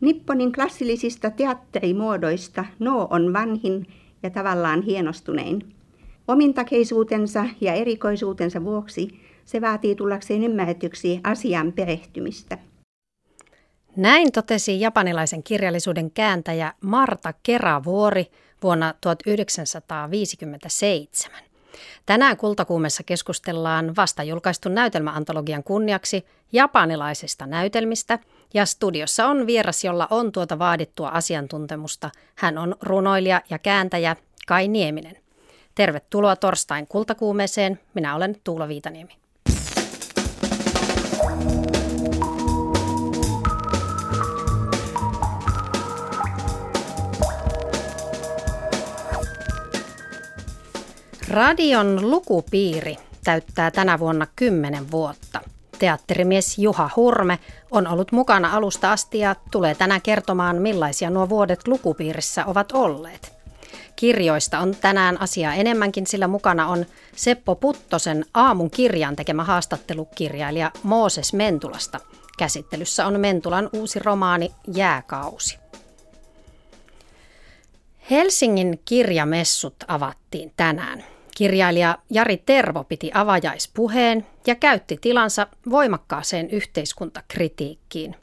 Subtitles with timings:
[0.00, 3.86] Nipponin klassillisista teatterimuodoista No on vanhin
[4.22, 5.74] ja tavallaan hienostunein.
[6.28, 12.58] Omintakeisuutensa ja erikoisuutensa vuoksi se vaatii tullakseen ymmärretyksi asian perehtymistä.
[13.96, 18.26] Näin totesi japanilaisen kirjallisuuden kääntäjä Marta Keravuori
[18.62, 21.40] vuonna 1957.
[22.06, 28.18] Tänään Kultakuumessa keskustellaan vasta julkaistun näytelmäantologian kunniaksi japanilaisista näytelmistä
[28.54, 32.10] ja studiossa on vieras, jolla on tuota vaadittua asiantuntemusta.
[32.34, 35.16] Hän on runoilija ja kääntäjä Kai Nieminen.
[35.74, 37.80] Tervetuloa torstain Kultakuumeeseen.
[37.94, 39.12] Minä olen Tuula Viitaniemi.
[51.28, 55.40] Radion lukupiiri täyttää tänä vuonna 10 vuotta.
[55.80, 57.38] Teatterimies Juha Hurme
[57.70, 63.32] on ollut mukana alusta asti ja tulee tänään kertomaan, millaisia nuo vuodet lukupiirissä ovat olleet.
[63.96, 71.32] Kirjoista on tänään asia enemmänkin, sillä mukana on Seppo Puttosen aamun kirjan tekemä haastattelukirjailija Mooses
[71.32, 72.00] Mentulasta.
[72.38, 75.58] Käsittelyssä on Mentulan uusi romaani Jääkausi.
[78.10, 81.04] Helsingin kirjamessut avattiin tänään.
[81.40, 88.16] Kirjailija Jari Tervo piti avajaispuheen ja käytti tilansa voimakkaaseen yhteiskuntakritiikkiin.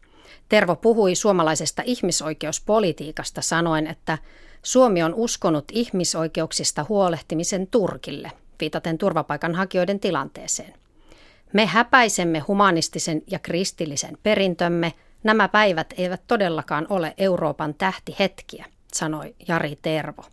[0.49, 4.17] Tervo puhui suomalaisesta ihmisoikeuspolitiikasta sanoen, että
[4.63, 10.73] Suomi on uskonut ihmisoikeuksista huolehtimisen Turkille, viitaten turvapaikanhakijoiden tilanteeseen.
[11.53, 14.93] Me häpäisemme humanistisen ja kristillisen perintömme.
[15.23, 20.23] Nämä päivät eivät todellakaan ole Euroopan tähtihetkiä, sanoi Jari Tervo.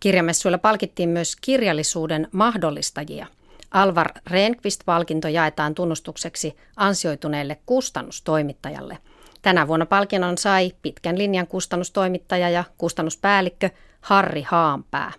[0.00, 3.26] Kirjamessuilla palkittiin myös kirjallisuuden mahdollistajia.
[3.70, 8.98] Alvar Rehnqvist-palkinto jaetaan tunnustukseksi ansioituneelle kustannustoimittajalle.
[9.42, 15.12] Tänä vuonna palkinnon sai pitkän linjan kustannustoimittaja ja kustannuspäällikkö Harri Haanpää.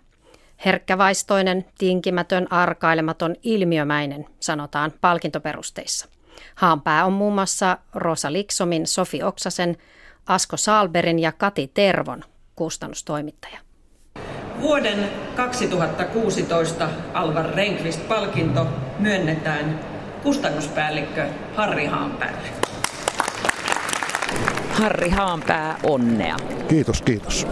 [0.64, 6.08] Herkkävaistoinen, tinkimätön, arkailematon, ilmiömäinen, sanotaan palkintoperusteissa.
[6.54, 9.76] Haanpää on muun muassa Rosa Liksomin, Sofi Oksasen,
[10.26, 12.24] Asko Salberin ja Kati Tervon
[12.56, 13.58] kustannustoimittaja.
[14.62, 14.98] Vuoden
[15.36, 18.66] 2016 Alvar Rehnqvist-palkinto
[18.98, 19.80] myönnetään
[20.22, 21.24] kustannuspäällikkö
[21.54, 22.48] Harri Haanpäälle.
[24.72, 26.36] Harri Haanpää, onnea.
[26.68, 27.46] Kiitos, kiitos.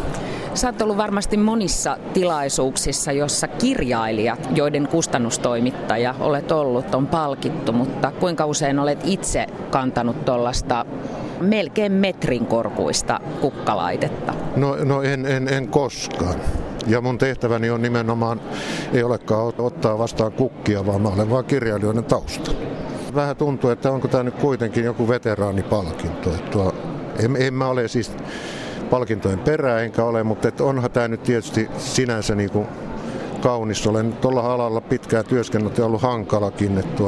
[0.55, 8.13] Sä oot ollut varmasti monissa tilaisuuksissa, jossa kirjailijat, joiden kustannustoimittaja olet ollut, on palkittu, mutta
[8.21, 10.87] kuinka usein olet itse kantanut tuollaista
[11.41, 14.35] melkein metrin korkuista kukkalaitetta?
[14.57, 16.41] No, no en, en, en koskaan.
[16.87, 18.41] Ja mun tehtäväni on nimenomaan,
[18.93, 22.51] ei olekaan ottaa vastaan kukkia, vaan mä olen vaan kirjailijoiden tausta.
[23.15, 26.31] Vähän tuntuu, että onko tämä nyt kuitenkin joku veteraanipalkinto.
[26.31, 26.75] Että tuo,
[27.25, 28.13] en, en mä ole siis
[28.91, 32.67] palkintojen perää enkä ole, mutta onhan tämä nyt tietysti sinänsä niin kuin
[33.41, 33.87] kaunis.
[33.87, 36.79] Olen tuolla alalla pitkään työskennellyt ja ollut hankalakin.
[36.79, 37.03] Että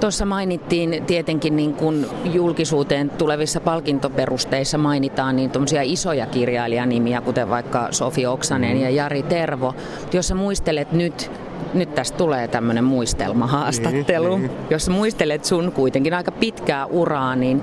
[0.00, 5.50] Tuossa mainittiin tietenkin niin kun julkisuuteen tulevissa palkintoperusteissa mainitaan niin
[5.84, 9.74] isoja kirjailijanimiä, kuten vaikka Sofi Oksanen ja Jari Tervo.
[10.12, 11.30] Jos sä muistelet nyt
[11.74, 14.36] nyt tästä tulee tämmöinen muistelmahaastattelu.
[14.36, 14.66] Niin, niin.
[14.70, 17.62] Jos muistelet sun kuitenkin aika pitkää uraa, niin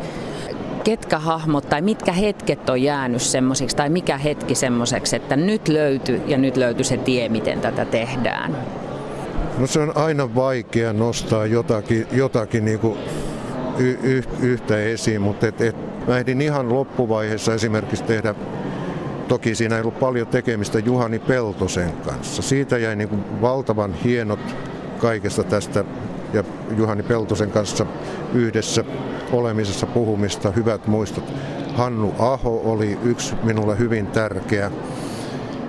[0.83, 6.21] ketkä hahmot tai mitkä hetket on jäänyt semmoisiksi tai mikä hetki semmoiseksi, että nyt löytyy
[6.27, 8.57] ja nyt löytyy se tie, miten tätä tehdään?
[9.57, 12.99] No se on aina vaikea nostaa jotakin, jotakin niin kuin
[13.77, 15.75] y- y- yhtä esiin, mutta et, et,
[16.07, 18.35] mä ehdin ihan loppuvaiheessa esimerkiksi tehdä
[19.27, 22.41] Toki siinä ei ollut paljon tekemistä Juhani Peltosen kanssa.
[22.41, 24.39] Siitä jäi niin kuin valtavan hienot
[24.97, 25.83] kaikesta tästä
[26.33, 26.43] ja
[26.77, 27.85] Juhani Peltosen kanssa
[28.33, 28.83] yhdessä
[29.31, 31.33] olemisessa puhumista, hyvät muistot.
[31.75, 34.71] Hannu Aho oli yksi minulle hyvin tärkeä.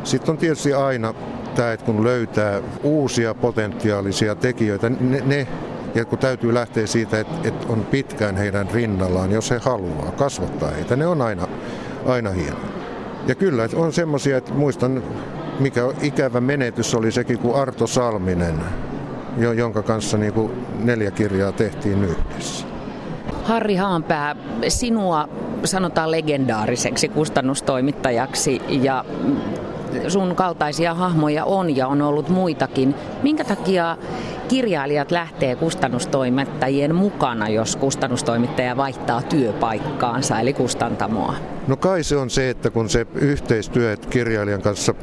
[0.05, 1.15] Sitten on tietysti aina
[1.55, 5.47] tämä, että kun löytää uusia potentiaalisia tekijöitä, ne, ne
[5.95, 10.71] ja kun täytyy lähteä siitä, että, että on pitkään heidän rinnallaan, jos he haluaa kasvattaa
[10.71, 11.49] heitä, ne on aina,
[12.07, 12.59] aina hieno.
[13.27, 15.03] Ja kyllä, on semmoisia, että muistan,
[15.61, 18.61] mikä ikävä menetys oli sekin kuin Arto Salminen,
[19.37, 22.67] jonka kanssa niin kuin neljä kirjaa tehtiin yhdessä.
[23.45, 24.37] Harri Haanpää,
[24.69, 25.29] sinua
[25.65, 29.05] sanotaan legendaariseksi kustannustoimittajaksi ja
[30.09, 32.95] sun kaltaisia hahmoja on ja on ollut muitakin.
[33.23, 33.97] Minkä takia
[34.49, 41.35] kirjailijat lähtee kustannustoimittajien mukana, jos kustannustoimittaja vaihtaa työpaikkaansa, eli kustantamoa?
[41.67, 44.95] No kai se on se, että kun se yhteistyö kirjailijan kanssa,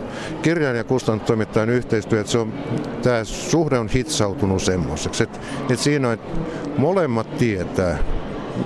[0.41, 2.53] kirjailijan ja kustannustoimittajan yhteistyö, että se on,
[3.01, 6.39] tämä suhde on hitsautunut semmoiseksi, että, että siinä on, että
[6.77, 7.97] molemmat tietää,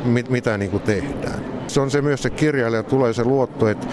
[0.06, 1.40] mit, mitä niin kuin tehdään.
[1.68, 3.88] Se on se myös se kirjailija tulee se luotto, että,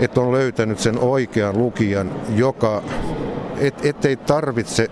[0.00, 2.82] että on löytänyt sen oikean lukijan, joka
[3.58, 4.88] et, ettei tarvitse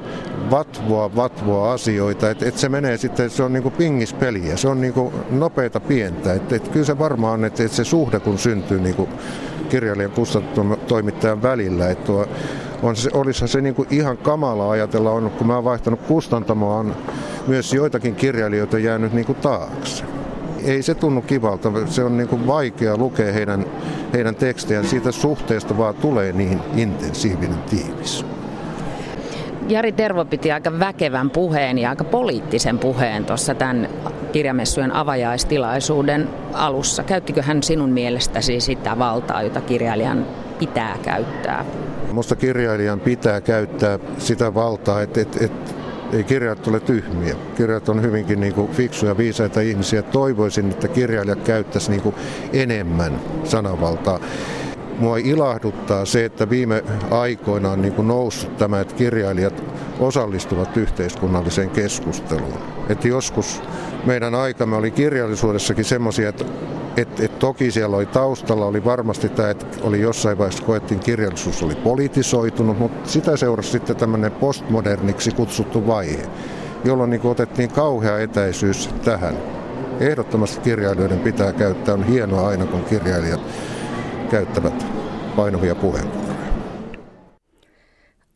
[0.51, 5.13] vatvoa, vatvoa asioita, että et se menee sitten, se on niinku pingispeliä, se on niinku
[5.31, 6.35] nopeita pientä.
[6.35, 9.09] Että et kyllä se varmaan on, että et se suhde kun syntyy niinku
[9.69, 12.27] kirjailijan kustantoimittajan välillä, että tuo,
[12.83, 16.97] on se, olisihan se niinku ihan kamala ajatella on, kun mä oon vaihtanut kustantamoa, on
[17.47, 20.05] myös joitakin kirjailijoita jäänyt niinku taakse.
[20.65, 23.67] Ei se tunnu kivalta, se on niinku vaikea lukea heidän,
[24.13, 28.25] heidän tekstejään, siitä suhteesta vaan tulee niin intensiivinen tiivis.
[29.69, 33.89] Jari Tervo piti aika väkevän puheen ja aika poliittisen puheen tuossa tämän
[34.33, 37.03] kirjamessujen avajaistilaisuuden alussa.
[37.03, 40.27] Käyttikö hän sinun mielestäsi sitä valtaa, jota kirjailijan
[40.59, 41.65] pitää käyttää?
[42.07, 45.84] Minusta kirjailijan pitää käyttää sitä valtaa, että, että, että
[46.15, 47.35] ei kirjat ole tyhmiä.
[47.57, 50.03] Kirjat on hyvinkin niin kuin fiksuja, viisaita ihmisiä.
[50.03, 52.15] Toivoisin, että kirjailijat käyttäisi niin kuin
[52.53, 54.21] enemmän sananvaltaa.
[54.99, 59.63] Mua ilahduttaa se, että viime aikoina on niin kuin noussut tämä, että kirjailijat
[60.01, 62.59] osallistuvat yhteiskunnalliseen keskusteluun.
[62.89, 63.63] Että joskus
[64.07, 66.45] meidän aikamme oli kirjallisuudessakin semmoisia, että
[66.97, 71.63] et, et toki siellä oli taustalla, oli varmasti tämä, että oli jossain vaiheessa koettiin kirjallisuus
[71.63, 76.27] oli politisoitunut, mutta sitä seurasi sitten tämmöinen postmoderniksi kutsuttu vaihe,
[76.85, 79.37] jolloin niin otettiin kauhea etäisyys tähän.
[80.01, 83.41] Ehdottomasti kirjailijoiden pitää käyttää, on hienoa aina kun kirjailijat
[84.31, 84.87] käyttävät
[85.37, 86.35] painavia puheenvuoroja.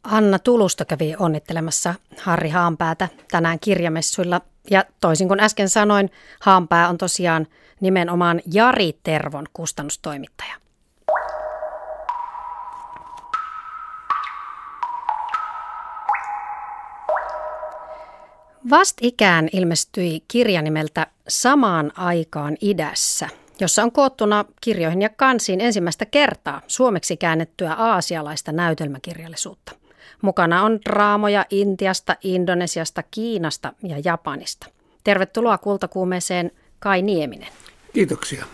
[0.02, 4.40] Anna Tulusto kävi onnittelemassa Harri Haanpäätä tänään kirjamessuilla.
[4.70, 6.10] Ja toisin kuin äsken sanoin,
[6.40, 7.46] Haanpää on tosiaan
[7.80, 10.54] nimenomaan Jari Tervon kustannustoimittaja.
[18.70, 23.28] Vastikään ilmestyi kirja nimeltä Samaan aikaan idässä,
[23.60, 29.72] jossa on koottuna kirjoihin ja kansiin ensimmäistä kertaa suomeksi käännettyä aasialaista näytelmäkirjallisuutta.
[30.22, 34.66] Mukana on draamoja Intiasta, Indonesiasta, Kiinasta ja Japanista.
[35.04, 37.48] Tervetuloa kultakuumeeseen Kai Nieminen.
[37.92, 38.44] Kiitoksia.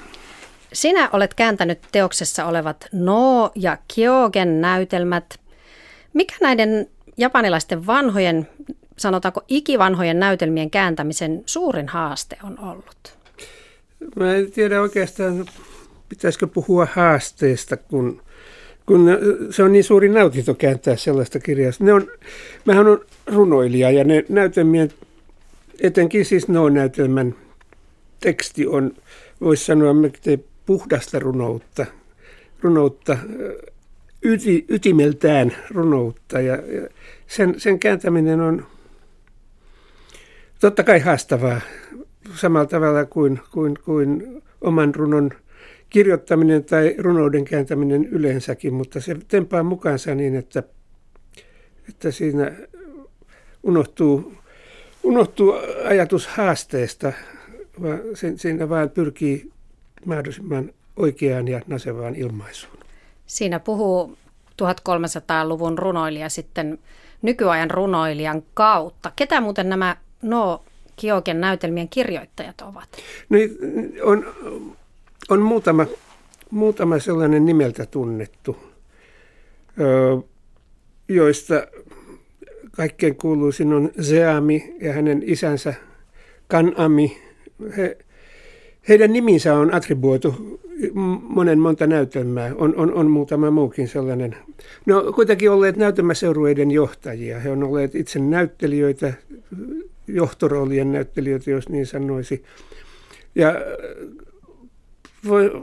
[0.72, 5.40] Sinä olet kääntänyt teoksessa olevat No ja Kyogen näytelmät.
[6.12, 6.86] Mikä näiden
[7.16, 8.48] japanilaisten vanhojen,
[8.96, 13.16] sanotaanko ikivanhojen näytelmien kääntämisen suurin haaste on ollut?
[14.16, 15.46] Mä en tiedä oikeastaan,
[16.08, 18.22] pitäisikö puhua haasteesta, kun,
[18.86, 19.08] kun
[19.50, 21.72] se on niin suuri nautinto kääntää sellaista kirjaa.
[21.78, 22.10] Ne on,
[22.64, 24.90] mähän on runoilija ja ne näytelmien,
[25.80, 27.34] etenkin siis No-näytelmän
[28.20, 28.92] teksti on,
[29.44, 29.94] voisi sanoa,
[30.66, 31.86] puhdasta runoutta,
[32.60, 33.18] runoutta
[34.22, 36.40] yti, ytimeltään runoutta.
[36.40, 36.88] Ja, ja
[37.26, 38.66] sen, sen kääntäminen on
[40.60, 41.60] totta kai haastavaa
[42.34, 45.30] samalla tavalla kuin, kuin, kuin oman runon
[45.90, 50.62] kirjoittaminen tai runouden kääntäminen yleensäkin, mutta se tempaa mukaansa niin, että,
[51.88, 52.52] että siinä
[53.62, 54.32] unohtuu,
[55.02, 55.54] unohtuu
[55.84, 57.12] ajatus haasteesta,
[57.82, 58.00] vaan
[58.36, 59.50] siinä vaan pyrkii
[60.04, 62.78] mahdollisimman oikeaan ja nasevaan ilmaisuun.
[63.26, 64.16] Siinä puhuu
[64.62, 66.78] 1300-luvun runoilija sitten
[67.22, 69.12] nykyajan runoilijan kautta.
[69.16, 70.64] Ketä muuten nämä No
[70.96, 72.88] Kioken näytelmien kirjoittajat ovat?
[73.28, 73.38] No,
[74.02, 74.26] on,
[75.28, 75.86] on muutama,
[76.50, 78.56] muutama sellainen nimeltä tunnettu,
[81.08, 81.66] joista
[82.72, 85.74] kaikkein kuuluisin on Zeami ja hänen isänsä
[86.48, 87.23] Kanami.
[87.76, 87.98] He,
[88.88, 90.60] heidän niminsä on attribuoitu
[91.22, 92.52] monen monta näytelmää.
[92.54, 94.36] On, on, on muutama muukin sellainen.
[94.86, 97.40] No kuitenkin olleet näytelmäseurueiden johtajia.
[97.40, 99.12] He on olleet itse näyttelijöitä,
[100.06, 102.44] johtoroolien näyttelijöitä, jos niin sanoisi.
[103.34, 103.54] Ja
[105.28, 105.62] voi,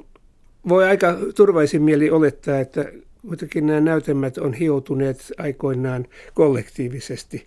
[0.70, 2.86] voi aika turvaisin mieli olettaa, että
[3.28, 7.46] kuitenkin nämä näytelmät on hioutuneet aikoinaan kollektiivisesti.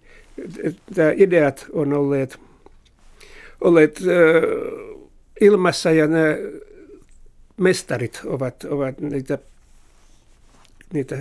[0.94, 2.38] Tämä ideat on olleet,
[3.64, 4.00] olleet
[5.40, 6.36] ilmassa ja nämä
[7.56, 9.38] mestarit ovat, ovat niitä,
[10.92, 11.18] niitä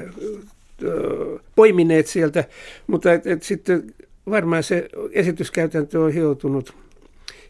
[1.56, 2.44] poimineet sieltä,
[2.88, 3.94] mutta et, et sitten
[4.30, 6.76] varmaan se esityskäytäntö on hioutunut,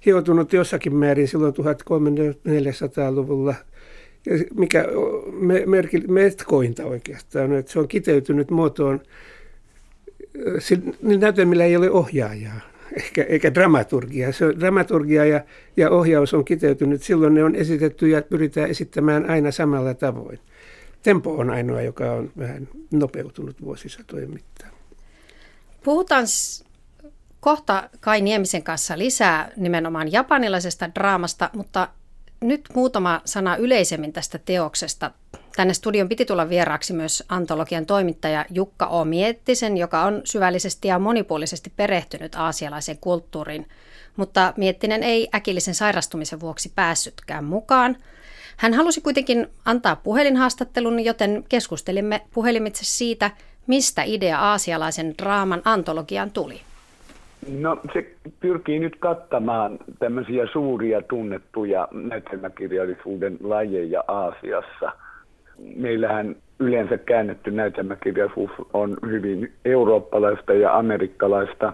[0.05, 3.55] hioutunut jossakin määrin silloin 1400-luvulla,
[4.55, 4.85] mikä
[5.65, 9.01] merkki metkointa oikeastaan, että se on kiteytynyt muotoon,
[11.01, 14.33] niin näytelmillä ei ole ohjaajaa eikä, eikä dramaturgia.
[14.33, 15.41] Se on, dramaturgia ja,
[15.77, 17.03] ja ohjaus on kiteytynyt.
[17.03, 20.39] Silloin ne on esitetty ja pyritään esittämään aina samalla tavoin.
[21.03, 24.71] Tempo on ainoa, joka on vähän nopeutunut vuosisatojen mittaan.
[25.83, 26.25] Puhutaan
[27.39, 31.87] kohta Kai Niemisen kanssa lisää nimenomaan japanilaisesta draamasta, mutta
[32.43, 35.11] Nyt muutama sana yleisemmin tästä teoksesta.
[35.55, 39.05] Tänne studion piti tulla vieraaksi myös antologian toimittaja Jukka O.
[39.05, 43.67] Miettisen, joka on syvällisesti ja monipuolisesti perehtynyt aasialaisen kulttuuriin,
[44.15, 47.97] mutta Miettinen ei äkillisen sairastumisen vuoksi päässytkään mukaan.
[48.57, 53.31] Hän halusi kuitenkin antaa puhelinhaastattelun, joten keskustelimme puhelimitse siitä,
[53.67, 56.61] mistä idea aasialaisen draaman antologiaan tuli.
[57.59, 64.91] No se pyrkii nyt kattamaan tämmöisiä suuria tunnettuja näytelmäkirjallisuuden lajeja Aasiassa.
[65.75, 71.73] Meillähän yleensä käännetty näytelmäkirjallisuus on hyvin eurooppalaista ja amerikkalaista.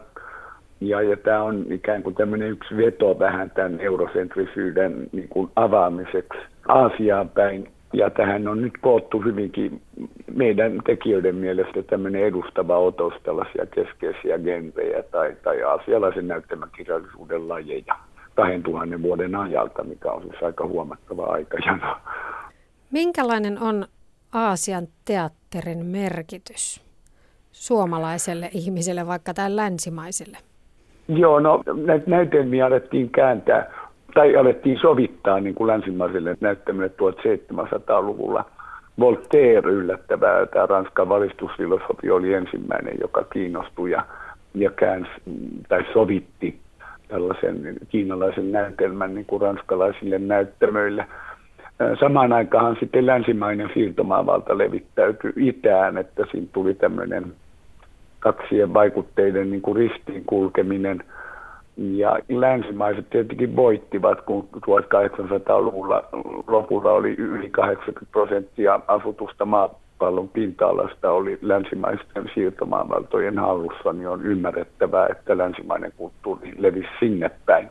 [0.81, 6.39] Ja, ja tämä on ikään kuin tämmöinen yksi veto vähän tämän eurosentrisyyden niin kuin avaamiseksi
[6.67, 7.67] Aasiaan päin.
[7.93, 9.81] Ja tähän on nyt koottu hyvinkin
[10.35, 17.95] meidän tekijöiden mielestä tämmöinen edustava otos tällaisia keskeisiä genrejä tai, tai aasialaisen näyttämäkirjallisuuden lajeja
[18.35, 21.99] 2000 vuoden ajalta, mikä on siis aika huomattava aikajana.
[22.91, 23.85] Minkälainen on
[24.33, 26.81] Aasian teatterin merkitys
[27.51, 30.37] suomalaiselle ihmiselle, vaikka tämän länsimaiselle?
[31.07, 33.71] Joo, no näitä näytelmiä alettiin kääntää
[34.13, 38.45] tai alettiin sovittaa niin kuin länsimaiselle näyttämölle 1700-luvulla.
[38.99, 44.05] Voltaire yllättävää, tämä Ranskan valistusfilosofi oli ensimmäinen, joka kiinnostui ja,
[44.55, 45.11] ja käänsi,
[45.69, 46.59] tai sovitti
[47.07, 51.05] tällaisen kiinalaisen näytelmän niin kuin ranskalaisille näyttämöille.
[51.99, 57.33] Samaan aikaan sitten länsimainen siirtomaavalta levittäytyi itään, että siinä tuli tämmöinen
[58.19, 61.03] kaksien vaikutteiden niin kuin ristiin kulkeminen–
[61.79, 66.03] ja länsimaiset tietenkin voittivat, kun 1800-luvulla
[66.47, 75.07] lopulla oli yli 80 prosenttia asutusta maapallon pinta-alasta oli länsimaisten siirtomaavaltojen hallussa, niin on ymmärrettävää,
[75.07, 77.69] että länsimainen kulttuuri levisi sinne päin.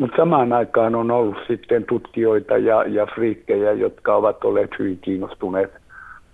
[0.00, 5.70] Mutta samaan aikaan on ollut sitten tutkijoita ja, ja friikkejä, jotka ovat olleet hyvin kiinnostuneet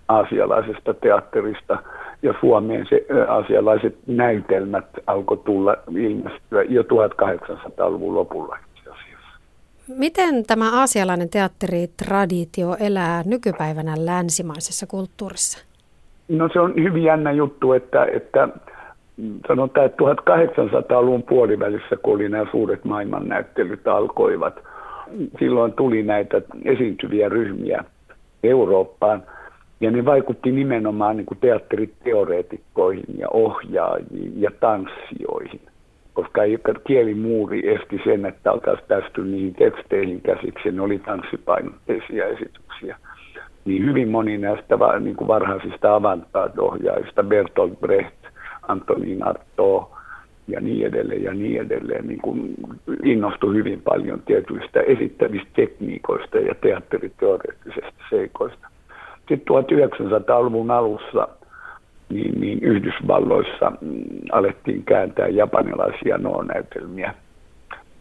[0.07, 1.77] aasialaisesta teatterista–
[2.23, 9.39] ja Suomeen se asialaiset näytelmät alkoi tulla ilmestyä jo 1800-luvun lopulla itse asiassa.
[9.87, 15.65] Miten tämä aasialainen teatteritraditio elää nykypäivänä länsimaisessa kulttuurissa?
[16.27, 18.49] No se on hyvin jännä juttu, että, että
[19.47, 24.59] sanotaan, että 1800-luvun puolivälissä, kun oli nämä suuret maailmannäyttelyt alkoivat,
[25.39, 27.83] silloin tuli näitä esiintyviä ryhmiä
[28.43, 29.23] Eurooppaan–
[29.81, 35.61] ja ne vaikutti nimenomaan niin kuin teatteriteoreetikkoihin ja ohjaajiin ja tanssijoihin,
[36.13, 36.41] koska
[36.87, 42.97] kielimuuri esti sen, että oltaisiin päästy niihin teksteihin käsiksi, ne oli tanssipainotteisia esityksiä.
[43.65, 48.16] Niin hyvin moni näistä niin kuin varhaisista avantgarde-ohjaajista, Bertolt Brecht,
[48.67, 49.83] Antonin Artaud
[50.47, 52.55] ja niin edelleen ja niin edelleen, niin kuin
[53.03, 58.67] innostui hyvin paljon tietyistä esittävistä tekniikoista ja teatteriteoreettisista seikoista.
[59.29, 61.27] Sitten 1900-luvun alussa
[62.09, 67.13] niin, niin Yhdysvalloissa mm, alettiin kääntää japanilaisia no-näytelmiä.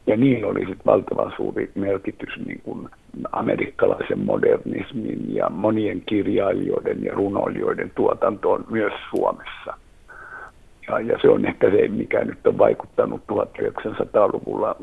[0.06, 2.88] Ja niin oli sitten valtavan suuri merkitys niin kuin
[3.32, 9.85] amerikkalaisen modernismin ja monien kirjailijoiden ja runoilijoiden tuotantoon myös Suomessa.
[10.88, 14.76] Ja, ja se on ehkä se, mikä nyt on vaikuttanut 1900-luvulla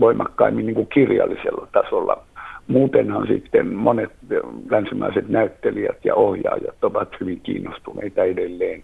[0.00, 2.24] voimakkaimmin niin kuin kirjallisella tasolla
[2.68, 4.10] Muutenhan sitten monet
[4.70, 8.82] länsimaiset näyttelijät ja ohjaajat ovat hyvin kiinnostuneita edelleen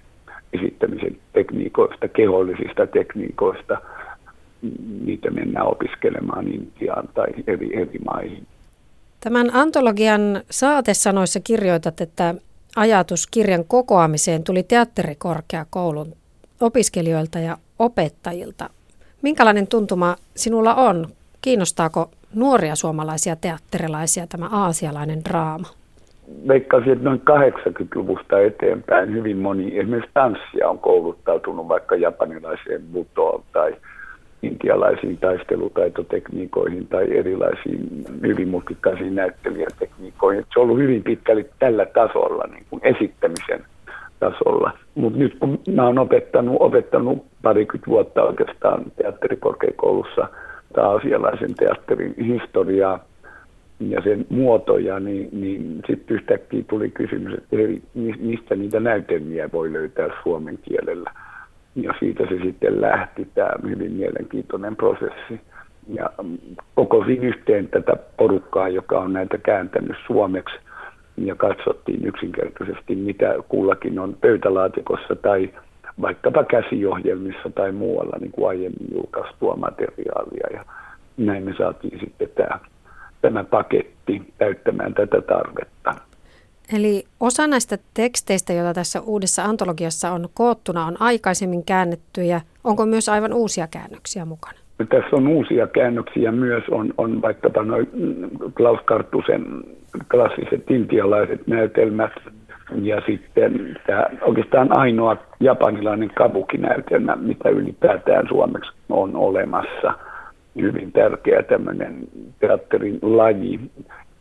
[0.52, 3.78] esittämisen tekniikoista, kehollisista tekniikoista.
[5.04, 8.46] Niitä mennään opiskelemaan Intiaan tai eri, eri maihin.
[9.20, 12.34] Tämän antologian saatesanoissa kirjoitat, että
[12.76, 16.12] ajatus kirjan kokoamiseen tuli teatterikorkeakoulun
[16.64, 18.70] opiskelijoilta ja opettajilta.
[19.22, 21.06] Minkälainen tuntuma sinulla on?
[21.42, 25.68] Kiinnostaako nuoria suomalaisia teatterilaisia tämä aasialainen draama?
[26.48, 33.76] Veikkaisin, että noin 80-luvusta eteenpäin hyvin moni, esimerkiksi tanssia on kouluttautunut vaikka japanilaiseen butoon tai
[34.42, 40.44] intialaisiin taistelutaitotekniikoihin tai erilaisiin hyvin mutkikkaisiin näyttelijätekniikoihin.
[40.52, 43.64] Se on ollut hyvin pitkälle tällä tasolla, niin kuin esittämisen
[44.20, 44.70] tasolla.
[44.94, 50.28] Mutta nyt kun mä oon opettanut, opettanut parikymmentä vuotta oikeastaan teatterikorkeakoulussa–
[50.82, 53.04] aasialaisen teatterin historiaa
[53.80, 57.82] ja sen muotoja, niin, niin sitten yhtäkkiä tuli kysymys, että eri,
[58.18, 61.10] mistä niitä näytelmiä voi löytää suomen kielellä.
[61.74, 65.40] Ja siitä se sitten lähti, tämä hyvin mielenkiintoinen prosessi.
[65.94, 66.10] Ja
[66.74, 70.56] kokosin yhteen tätä porukkaa, joka on näitä kääntänyt suomeksi,
[71.16, 75.50] ja katsottiin yksinkertaisesti, mitä kullakin on pöytälaatikossa tai
[76.00, 80.46] vaikkapa käsiohjelmissa tai muualla niin kuin aiemmin julkaistua materiaalia.
[80.52, 80.64] Ja
[81.16, 82.60] näin me saatiin sitten tämä,
[83.22, 85.94] tämä paketti täyttämään tätä tarvetta.
[86.72, 92.40] Eli osa näistä teksteistä, joita tässä uudessa antologiassa on koottuna, on aikaisemmin käännettyjä.
[92.64, 94.63] Onko myös aivan uusia käännöksiä mukana?
[94.78, 97.88] Tässä on uusia käännöksiä myös, on, on vaikkapa noin
[98.56, 99.44] Klaus Karttusen
[100.10, 102.12] klassiset intialaiset näytelmät
[102.82, 109.94] ja sitten tämä oikeastaan ainoa japanilainen kabukinäytelmä, mitä ylipäätään suomeksi on olemassa.
[110.60, 111.98] Hyvin tärkeä tämmöinen
[112.40, 113.60] teatterin laji,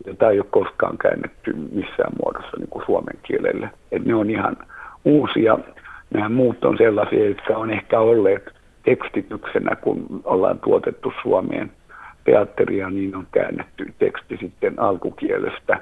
[0.06, 3.70] jota ei ole koskaan käännetty missään muodossa niin kuin suomen kielelle.
[3.92, 4.58] Et ne on ihan
[5.06, 5.60] uusia.
[6.14, 8.52] Nämä muut on sellaisia, jotka on ehkä olleet
[8.84, 11.72] tekstityksenä, kun ollaan tuotettu Suomeen
[12.24, 15.80] teatteria, niin on käännetty teksti sitten alkukielestä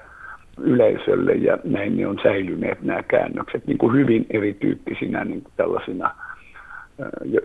[0.58, 6.12] yleisölle ja näin ne on säilyneet nämä käännökset niin kuin hyvin erityyppisinä niin kuin tällaisina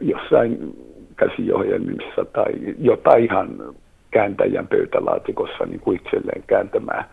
[0.00, 0.76] jossain
[1.16, 3.48] käsiohjelmissa tai jotain ihan
[4.10, 7.04] kääntäjän pöytälaatikossa niin kuin itselleen kääntämään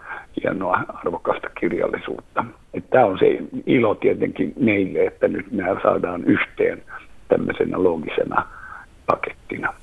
[0.42, 2.46] hienoa arvokasta kirjallisuutta.
[2.90, 6.84] Tämä on se ilo tietenkin meille, että nyt nämä saadaan yhteen
[7.28, 8.48] tämmöisenä loogisena
[9.06, 9.74] pakettina.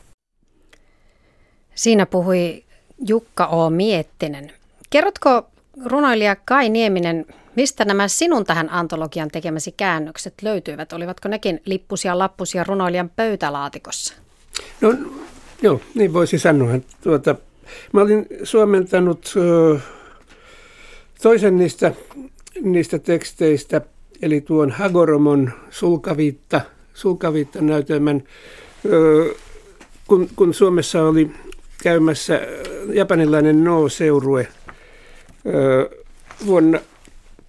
[1.75, 2.65] Siinä puhui
[3.07, 3.71] Jukka O.
[3.71, 4.53] Miettinen.
[4.91, 5.47] Kerrotko
[5.85, 10.93] runoilija Kai Nieminen, mistä nämä sinun tähän antologian tekemäsi käännökset löytyivät?
[10.93, 14.15] Olivatko nekin lippusia lappusia runoilijan pöytälaatikossa?
[14.81, 14.95] No
[15.63, 16.71] joo, niin voisi sanoa.
[17.03, 17.35] Tuota,
[17.93, 19.35] mä olin suomentanut
[21.23, 21.93] toisen niistä,
[22.63, 23.81] niistä teksteistä,
[24.23, 26.61] eli tuon Hagoromon sulkaviitta–
[27.01, 28.23] sulkaviittanäytelmän,
[30.07, 31.31] kun, kun Suomessa oli
[31.83, 32.41] käymässä
[32.93, 34.49] japanilainen No-seurue
[36.47, 36.81] vuonna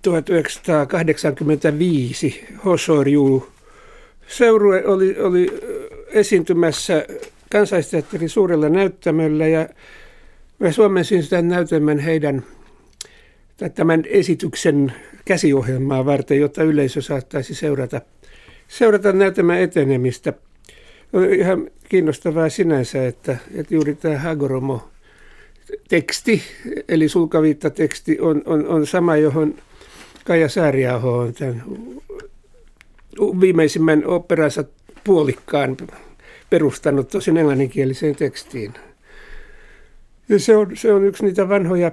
[0.01, 3.47] 1985 Hosoryu.
[4.27, 5.47] Seurue oli, oli
[6.07, 7.05] esiintymässä
[7.51, 9.69] kansallisteatterin suurella näyttämöllä ja
[10.59, 12.43] mä suomensin sitä näytelmän heidän
[13.75, 14.93] tämän esityksen
[15.25, 18.01] käsiohjelmaa varten, jotta yleisö saattaisi seurata
[18.71, 20.33] seurata näytelmän etenemistä.
[21.13, 24.89] On ihan kiinnostavaa sinänsä, että, että juuri tämä Hagoromo
[25.89, 26.41] teksti,
[26.89, 29.55] eli sulkaviitta-teksti, on, on, on sama, johon
[30.25, 31.63] Kaija Sääriaho on tämän
[33.41, 34.63] viimeisimmän operansa
[35.03, 35.77] puolikkaan
[36.49, 38.73] perustanut tosin englanninkieliseen tekstiin.
[40.29, 41.91] Ja se, on, se on yksi niitä vanhoja,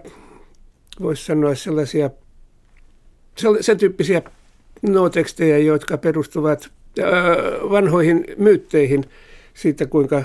[1.02, 2.10] voisi sanoa sellaisia,
[3.60, 4.22] sen tyyppisiä
[4.82, 6.70] no-tekstejä, jotka perustuvat
[7.70, 9.04] vanhoihin myytteihin
[9.54, 10.22] siitä, kuinka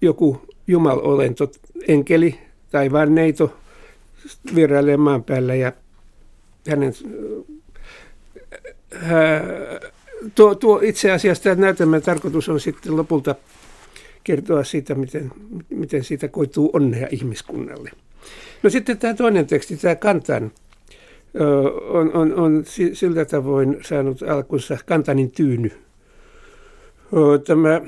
[0.00, 1.50] joku jumalolento,
[1.88, 2.38] enkeli
[2.70, 3.56] tai vanneito
[4.54, 5.72] vierailee maan päällä ja
[6.68, 6.92] hänen
[10.34, 13.34] tuo, tuo itse asiassa tämä näytelmän tarkoitus on sitten lopulta
[14.24, 15.32] kertoa siitä, miten,
[15.70, 17.90] miten siitä koituu onnea ihmiskunnalle.
[18.62, 20.52] No sitten tämä toinen teksti, tämä Kantan
[21.88, 25.70] on, on, on sillä tavoin saanut alkunsa Kantanin tyyny.
[27.46, 27.80] Tämä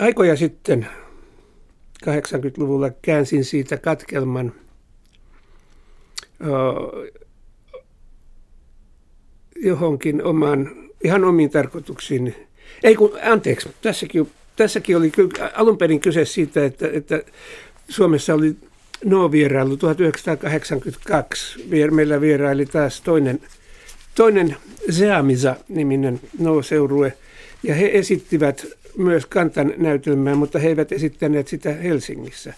[0.00, 0.86] aikoja sitten
[2.06, 4.52] 80-luvulla käänsin siitä katkelman
[9.56, 10.70] johonkin omaan,
[11.04, 12.34] ihan omiin tarkoituksiin.
[12.82, 15.12] Ei kun, anteeksi, tässäkin, tässäkin oli
[15.54, 17.22] alun perin kyse siitä, että, että
[17.88, 18.56] Suomessa oli
[19.04, 21.64] No-vierailu 1982.
[21.90, 23.40] Meillä vieraili taas toinen,
[24.14, 24.56] toinen
[24.92, 27.12] Zeamisa-niminen No-seurue,
[27.62, 32.54] ja he esittivät myös Kantan näytelmää, mutta he eivät esittäneet sitä Helsingissä.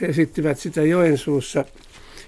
[0.00, 1.64] He esittivät sitä Joensuussa.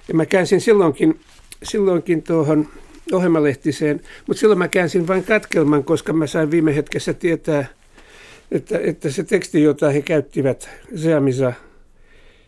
[0.09, 1.21] Ja mä käänsin silloinkin,
[1.63, 2.69] silloinkin tuohon
[3.13, 7.67] ohjelmalehtiseen, mutta silloin mä käänsin vain katkelman, koska mä sain viime hetkessä tietää,
[8.53, 11.53] että, että se teksti, jota he käyttivät Zeamisa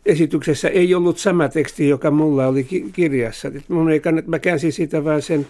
[0.06, 3.52] esityksessä ei ollut sama teksti, joka mulla oli kirjassa.
[3.68, 5.46] Mun ei kannata, mä käänsin siitä vaan sen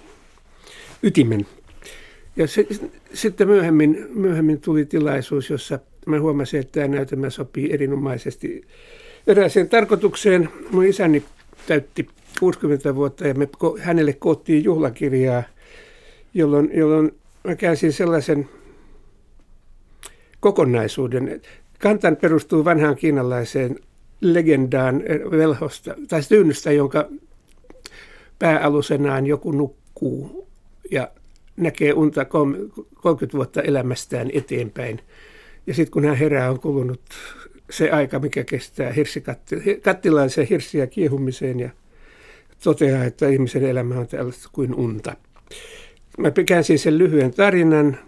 [1.03, 1.47] ytimen.
[2.37, 2.67] Ja se,
[3.15, 8.63] sitten myöhemmin, myöhemmin tuli tilaisuus, jossa mä huomasin, että tämä näytelmä sopii erinomaisesti
[9.27, 10.49] erääseen tarkoitukseen.
[10.71, 11.23] Mun isäni
[11.67, 12.09] täytti
[12.41, 15.43] 60 vuotta ja me hänelle koottiin juhlakirjaa,
[16.35, 17.13] jolloin, jolloin
[17.45, 18.49] mä käänsin sellaisen
[20.41, 21.41] kokonaisuuden.
[21.79, 23.77] Kantan perustuu vanhaan kiinalaiseen
[24.23, 27.09] legendaan velhosta, tai tyynystä, jonka
[28.39, 30.49] pääalusenaan joku nukkuu
[30.91, 31.11] ja
[31.57, 35.01] näkee unta 30 vuotta elämästään eteenpäin.
[35.67, 37.01] Ja sitten kun hän herää, on kulunut
[37.71, 41.71] se aika, mikä kestää hirsikattilaisen hirsiä kiehumiseen ja
[42.65, 45.17] toteaa, että ihmisen elämä on tällaista kuin unta.
[46.19, 47.99] Mä käänsin sen lyhyen tarinan,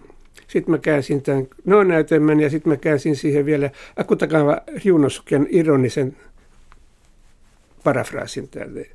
[0.54, 6.16] sitten mä käänsin tämän no-näytelmän ja sitten mä käänsin siihen vielä Akutakava Ryunosuken ironisen
[7.84, 8.86] parafraasin tälle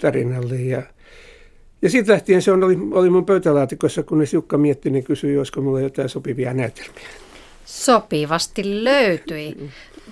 [0.00, 0.54] tarinalle.
[0.54, 0.82] Ja,
[1.82, 5.60] ja siitä lähtien se on, oli, oli mun pöytälaatikossa, kunnes Jukka Miettinen niin kysyi, olisiko
[5.60, 7.08] mulla jotain sopivia näytelmiä.
[7.64, 9.56] Sopivasti löytyi.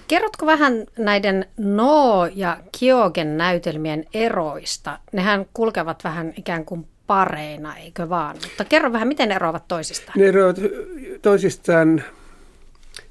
[0.08, 4.98] Kerrotko vähän näiden No- ja Kiogen näytelmien eroista?
[5.12, 8.36] Nehän kulkevat vähän ikään kuin pareina, eikö vaan?
[8.42, 10.18] Mutta kerro vähän, miten ne eroavat toisistaan?
[10.18, 10.58] Ne eroavat
[11.22, 12.02] toisistaan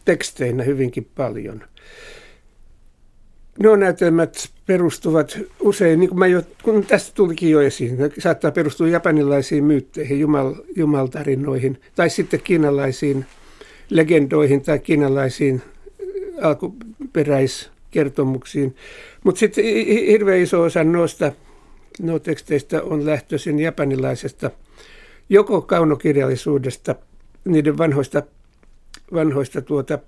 [0.06, 1.64] teksteinä hyvinkin paljon.
[3.64, 8.52] Nuo näytelmät perustuvat usein, niin kuin mä jo, kun tästä tulikin jo esiin, ne saattaa
[8.52, 13.26] perustua japanilaisiin myytteihin, jumal, jumaltarinoihin, tai sitten kiinalaisiin
[13.90, 15.62] legendoihin tai kiinalaisiin
[16.42, 18.76] alkuperäiskertomuksiin.
[19.24, 19.64] Mutta sitten
[20.08, 21.32] hirveän iso osa noista
[22.02, 24.52] no teksteistä on lähtöisin japanilaisesta
[25.30, 26.96] joko kaunokirjallisuudesta,
[27.46, 28.24] niiden vanhoista,
[29.14, 30.00] vanhoista tuota,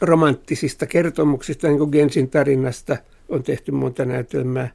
[0.00, 2.96] romanttisista kertomuksista, niin kuin Gensin tarinasta
[3.28, 4.70] on tehty monta näytelmää,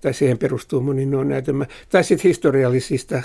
[0.00, 3.22] tai siihen perustuu moni nuo näytelmä, tai sitten historiallisista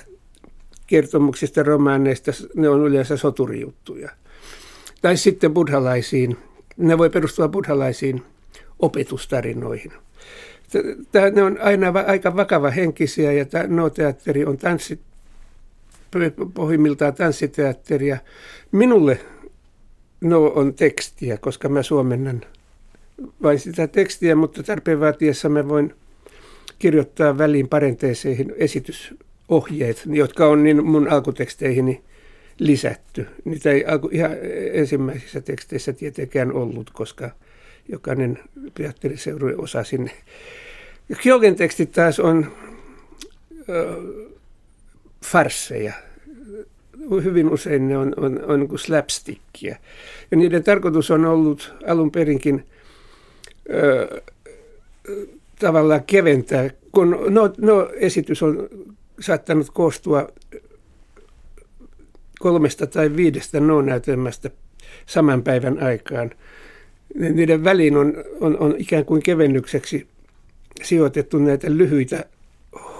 [0.87, 4.09] kertomuksista, romaaneista, ne on yleensä soturijuttuja.
[5.01, 6.37] Tai sitten buddhalaisiin,
[6.77, 8.23] ne voi perustua buddhalaisiin
[8.79, 9.93] opetustarinoihin.
[11.11, 14.99] Tämä, ne on aina aika vakava henkisiä ja tämä no-teatteri on tanssi,
[16.53, 18.17] pohjimmiltaan tanssiteatteria.
[18.71, 19.19] Minulle
[20.21, 22.41] no on tekstiä, koska mä suomennan
[23.43, 25.93] vain sitä tekstiä, mutta tarpeen vaatiessa mä voin
[26.79, 32.01] kirjoittaa väliin parenteeseihin esitysohjeet, jotka on niin mun alkuteksteihini
[32.59, 33.27] lisätty.
[33.45, 34.31] Niitä ei alku, ihan
[34.73, 37.31] ensimmäisissä teksteissä tietenkään ollut, koska
[37.89, 38.39] jokainen
[38.73, 40.11] teatteriseurue osa sinne.
[41.21, 42.51] Kjogen tekstit taas on
[43.53, 43.95] äh,
[45.25, 45.93] farsseja.
[47.23, 49.75] Hyvin usein ne on, on, on niin slapstickia.
[50.31, 52.65] Ja niiden tarkoitus on ollut alun perinkin
[53.69, 54.23] äh,
[55.59, 58.69] tavallaan keventää, kun no, no esitys on
[59.19, 60.27] saattanut koostua
[62.39, 64.49] kolmesta tai viidestä no-näytelmästä
[65.05, 66.31] saman päivän aikaan.
[67.15, 70.07] Niiden väliin on, on, on ikään kuin kevennykseksi
[70.83, 72.25] sijoitettu näitä lyhyitä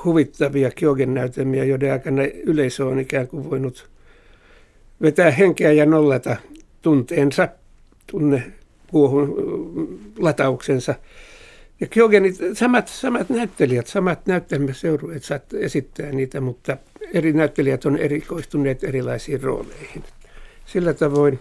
[0.06, 3.90] huvittavia Kyogen-näytelmiä, joiden aikana yleisö on ikään kuin voinut
[5.02, 6.36] vetää henkeä ja nollata
[6.82, 7.48] tunteensa,
[8.08, 8.44] tunne
[8.92, 9.36] puuhun
[10.20, 10.96] latauksensa.
[11.80, 16.78] Ja Kyogenit, samat, samat näyttelijät, samat näyttelmäseurueet saat esittää niitä, mutta
[17.14, 20.04] eri näyttelijät on erikoistuneet erilaisiin rooleihin.
[20.66, 21.40] Sillä tavoin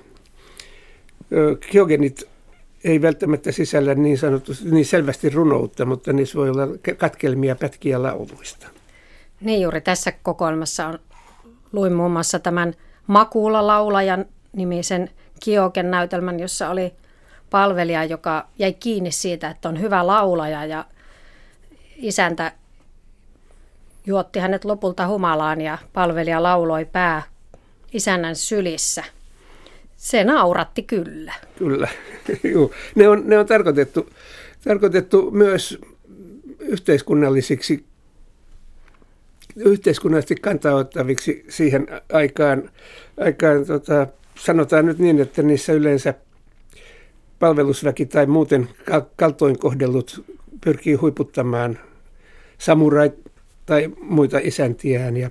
[1.72, 2.28] Kyogenit
[2.86, 8.66] ei välttämättä sisällä niin sanotusti niin selvästi runoutta, mutta niissä voi olla katkelmia pätkiä lauluista.
[9.40, 10.98] Niin juuri tässä kokoelmassa on,
[11.72, 12.74] luin muun muassa tämän
[13.06, 16.94] Makuula laulajan nimisen Kioken näytelmän, jossa oli
[17.50, 20.84] palvelija, joka jäi kiinni siitä, että on hyvä laulaja ja
[21.96, 22.52] isäntä
[24.06, 27.22] juotti hänet lopulta humalaan ja palvelija lauloi pää
[27.92, 29.04] isännän sylissä.
[30.06, 31.34] Se nauratti kyllä.
[31.58, 31.88] Kyllä,
[32.52, 32.74] Juu.
[32.94, 34.10] Ne on, ne on tarkoitettu,
[34.64, 35.78] tarkoitettu myös
[36.60, 37.84] yhteiskunnallisiksi
[39.56, 42.70] yhteiskunnallisesti kantaottaviksi siihen aikaan,
[43.20, 44.06] aikaan tota,
[44.38, 46.14] sanotaan nyt niin, että niissä yleensä
[47.38, 48.68] palvelusväki tai muuten
[49.16, 50.24] kaltoin kohdellut
[50.64, 51.78] pyrkii huiputtamaan
[52.58, 53.12] samurai
[53.66, 55.30] tai muita isäntiään ja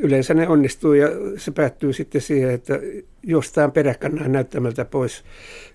[0.00, 2.74] yleensä ne onnistuu ja se päättyy sitten siihen, että
[3.22, 5.24] jostain peräkannaan näyttämältä pois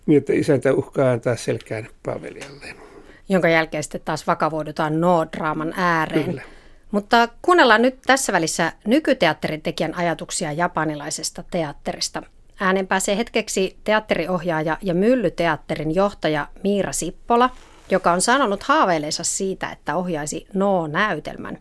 [0.05, 2.75] niin, että isäntä uhkaa antaa selkään palvelijalleen.
[3.29, 6.25] Jonka jälkeen sitten taas vakavoidutaan no-draaman ääreen.
[6.25, 6.41] Kyllä.
[6.91, 12.23] Mutta kuunnellaan nyt tässä välissä nykyteatterin tekijän ajatuksia japanilaisesta teatterista.
[12.59, 17.49] Äänen pääsee hetkeksi teatteriohjaaja ja Myllyteatterin johtaja Miira Sippola,
[17.91, 21.57] joka on sanonut haaveilensa siitä, että ohjaisi No-näytelmän.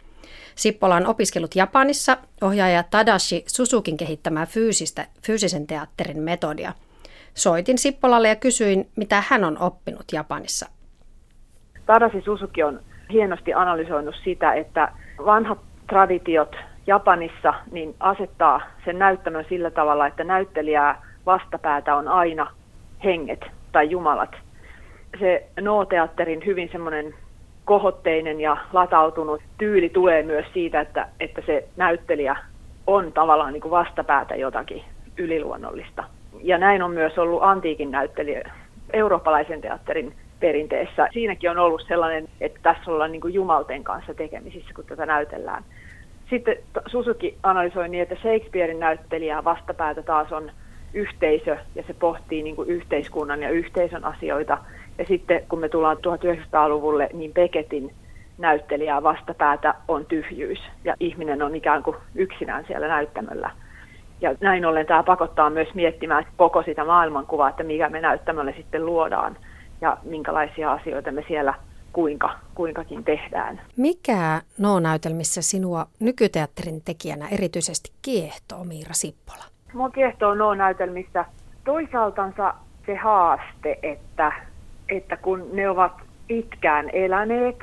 [0.54, 6.72] Sippola on opiskellut Japanissa ohjaaja Tadashi Susukin kehittämää fyysistä, fyysisen teatterin metodia.
[7.34, 10.66] Soitin Sippolalle ja kysyin, mitä hän on oppinut Japanissa.
[11.86, 12.80] Tadashi Susuki on
[13.12, 14.92] hienosti analysoinut sitä, että
[15.24, 22.50] vanhat traditiot Japanissa niin asettaa sen näyttämön sillä tavalla, että näyttelijää vastapäätä on aina
[23.04, 23.40] henget
[23.72, 24.30] tai jumalat.
[25.20, 27.14] Se No-teatterin hyvin semmoinen
[27.64, 32.36] kohotteinen ja latautunut tyyli tulee myös siitä, että, että se näyttelijä
[32.86, 34.82] on tavallaan niin kuin vastapäätä jotakin
[35.16, 36.04] yliluonnollista.
[36.42, 38.50] Ja näin on myös ollut antiikin näyttelijä
[38.92, 41.08] eurooppalaisen teatterin perinteessä.
[41.12, 45.64] Siinäkin on ollut sellainen, että tässä ollaan niin kuin jumalten kanssa tekemisissä, kun tätä näytellään.
[46.30, 50.50] Sitten Susuki analysoi niin, että Shakespearein näyttelijä vastapäätä taas on
[50.94, 54.58] yhteisö ja se pohtii niin kuin yhteiskunnan ja yhteisön asioita.
[54.98, 57.94] Ja sitten kun me tullaan 1900-luvulle, niin Beckettin
[58.38, 63.50] näyttelijää vastapäätä on tyhjyys ja ihminen on ikään kuin yksinään siellä näyttämöllä.
[64.20, 68.86] Ja näin ollen tämä pakottaa myös miettimään koko sitä maailmankuvaa, että mikä me näyttämölle sitten
[68.86, 69.36] luodaan
[69.80, 71.54] ja minkälaisia asioita me siellä
[71.92, 73.60] kuinka, kuinkakin tehdään.
[73.76, 79.44] Mikä No-näytelmissä sinua nykyteatterin tekijänä erityisesti kiehtoo, Miira Sippola?
[79.74, 81.24] Mua kiehtoo No-näytelmissä
[81.64, 82.54] toisaaltansa
[82.86, 84.32] se haaste, että,
[84.88, 85.92] että kun ne ovat
[86.28, 87.56] pitkään eläneet,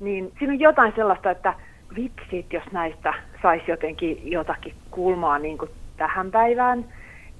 [0.00, 1.54] niin siinä on jotain sellaista, että
[1.96, 6.84] vitsit, jos näistä saisi jotenkin jotakin kulmaa niin kuin tähän päivään.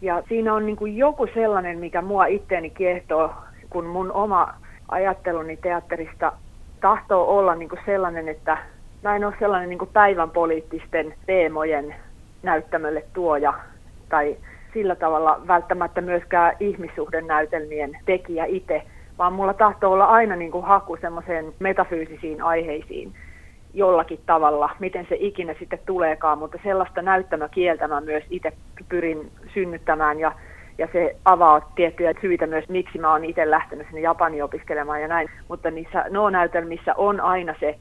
[0.02, 3.34] Ja siinä on niin kuin joku sellainen, mikä mua itteeni kiehtoo,
[3.70, 4.54] kun mun oma
[4.88, 6.32] ajatteluni teatterista
[6.80, 8.58] tahtoo olla niin kuin sellainen, että
[9.02, 11.94] mä en ole sellainen niin kuin päivän poliittisten teemojen
[12.42, 13.54] näyttämölle tuoja
[14.08, 14.36] tai
[14.74, 18.82] sillä tavalla välttämättä myöskään ihmissuhdenäytelmien tekijä itse,
[19.20, 23.12] vaan mulla tahtoo olla aina niin kuin haku semmoiseen metafyysisiin aiheisiin
[23.74, 28.52] jollakin tavalla, miten se ikinä sitten tuleekaan, mutta sellaista näyttämäkieltä mä myös itse
[28.88, 30.32] pyrin synnyttämään ja,
[30.78, 35.08] ja se avaa tiettyjä syitä myös, miksi mä oon itse lähtenyt sinne Japaniin opiskelemaan ja
[35.08, 37.78] näin, mutta niissä no-näytelmissä on aina se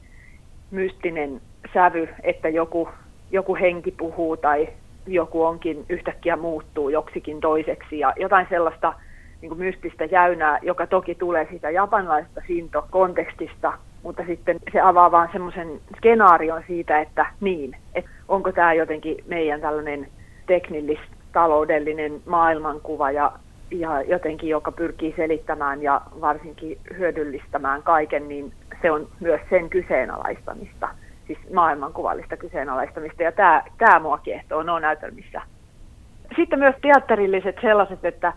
[0.70, 1.40] mystinen
[1.74, 2.88] sävy, että joku,
[3.30, 4.68] joku henki puhuu tai
[5.06, 8.92] joku onkin yhtäkkiä muuttuu joksikin toiseksi ja jotain sellaista
[9.40, 13.72] niin kuin mystistä jäynää, joka toki tulee siitä japanilaisesta Shinto-kontekstista,
[14.02, 19.60] mutta sitten se avaa vaan semmoisen skenaarion siitä, että niin, että onko tämä jotenkin meidän
[19.60, 20.08] tällainen
[20.46, 23.32] teknillis-taloudellinen maailmankuva ja,
[23.70, 30.88] ja jotenkin, joka pyrkii selittämään ja varsinkin hyödyllistämään kaiken, niin se on myös sen kyseenalaistamista,
[31.26, 35.42] siis maailmankuvallista kyseenalaistamista, ja tämä, tämä mua kiehtoo no näytelmissä.
[36.36, 38.32] Sitten myös teatterilliset sellaiset, että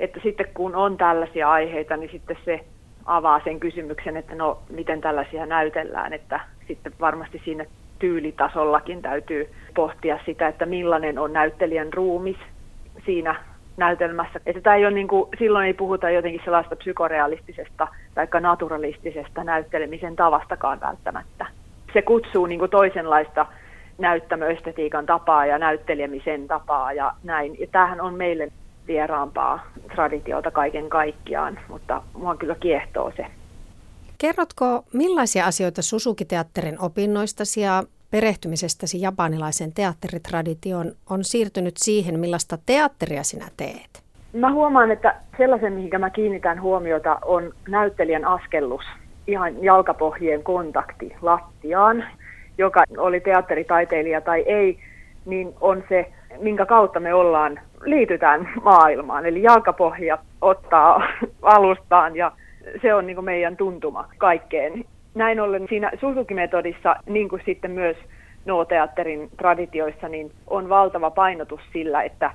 [0.00, 2.60] että sitten kun on tällaisia aiheita, niin sitten se
[3.04, 7.64] avaa sen kysymyksen, että no miten tällaisia näytellään, että sitten varmasti siinä
[7.98, 12.36] tyylitasollakin täytyy pohtia sitä, että millainen on näyttelijän ruumis
[13.04, 13.36] siinä
[13.76, 14.40] näytelmässä.
[14.46, 20.16] Että tämä ei ole niin kuin, silloin ei puhuta jotenkin sellaista psykorealistisesta tai naturalistisesta näyttelemisen
[20.16, 21.46] tavastakaan välttämättä.
[21.92, 23.46] Se kutsuu niin kuin toisenlaista
[23.98, 27.60] näyttämöestetiikan tapaa ja näyttelemisen tapaa ja näin.
[27.60, 28.48] Ja tämähän on meille
[28.86, 33.26] vieraampaa traditiota kaiken kaikkiaan, mutta mua kyllä kiehtoo se.
[34.18, 43.46] Kerrotko, millaisia asioita Susuki-teatterin opinnoistasi ja perehtymisestäsi japanilaisen teatteritraditioon on siirtynyt siihen, millaista teatteria sinä
[43.56, 44.02] teet?
[44.32, 48.82] Mä huomaan, että sellaisen, mihin mä kiinnitän huomiota, on näyttelijän askellus,
[49.26, 52.04] ihan jalkapohjien kontakti lattiaan,
[52.58, 54.78] joka oli teatteritaiteilija tai ei,
[55.26, 59.26] niin on se, minkä kautta me ollaan liitytään maailmaan.
[59.26, 61.02] Eli jalkapohja ottaa
[61.42, 62.32] alustaan ja
[62.82, 64.84] se on niin meidän tuntuma kaikkeen.
[65.14, 67.96] Näin ollen siinä Suzuki-metodissa, niin kuin sitten myös
[68.44, 72.30] No-teatterin traditioissa, niin on valtava painotus sillä, että,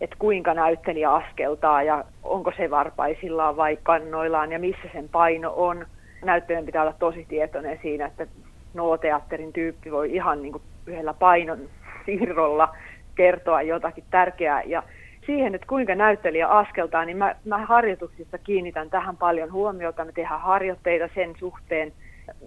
[0.00, 5.86] että kuinka näyttelijä askeltaa ja onko se varpaisillaan vai kannoillaan ja missä sen paino on.
[6.24, 8.26] Näyttelijän pitää olla tosi tietoinen siinä, että
[8.74, 11.58] No-teatterin tyyppi voi ihan niin kuin yhdellä painon
[12.06, 12.76] siirrolla
[13.16, 14.62] kertoa jotakin tärkeää.
[14.62, 14.82] Ja
[15.26, 20.04] siihen, että kuinka näyttelijä askeltaa, niin mä, mä harjoituksissa kiinnitän tähän paljon huomiota.
[20.04, 21.92] Me tehdään harjoitteita sen suhteen.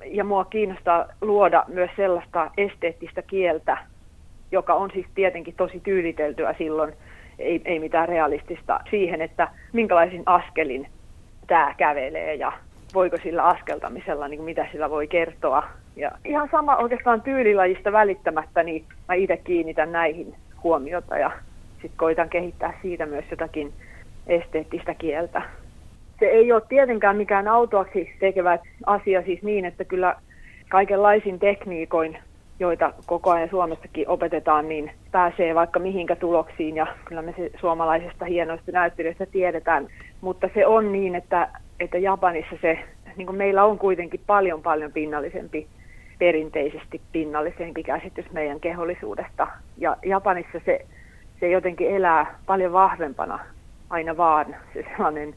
[0.05, 3.77] Ja mua kiinnostaa luoda myös sellaista esteettistä kieltä,
[4.51, 6.93] joka on siis tietenkin tosi tyyliteltyä silloin,
[7.39, 10.87] ei, ei mitään realistista, siihen, että minkälaisin askelin
[11.47, 12.51] tämä kävelee ja
[12.93, 15.63] voiko sillä askeltamisella, niin mitä sillä voi kertoa.
[15.95, 21.31] Ja ihan sama oikeastaan tyylilajista välittämättä, niin mä itse kiinnitän näihin huomiota ja
[21.71, 23.73] sitten koitan kehittää siitä myös jotakin
[24.27, 25.41] esteettistä kieltä.
[26.19, 30.15] Se ei ole tietenkään mikään autoaksi tekevä asia siis niin, että kyllä
[30.69, 32.17] kaikenlaisin tekniikoin,
[32.59, 38.25] joita koko ajan Suomessakin opetetaan, niin pääsee vaikka mihinkä tuloksiin ja kyllä me se suomalaisesta
[38.25, 39.87] hienoista näyttelystä tiedetään.
[40.21, 41.47] Mutta se on niin, että,
[41.79, 42.79] että Japanissa se,
[43.15, 45.67] niin kuin meillä on kuitenkin paljon paljon pinnallisempi
[46.19, 49.47] perinteisesti pinnallisempi käsitys meidän kehollisuudesta.
[49.77, 50.85] Ja Japanissa se,
[51.39, 53.39] se jotenkin elää paljon vahvempana
[53.89, 55.35] aina vaan se sellainen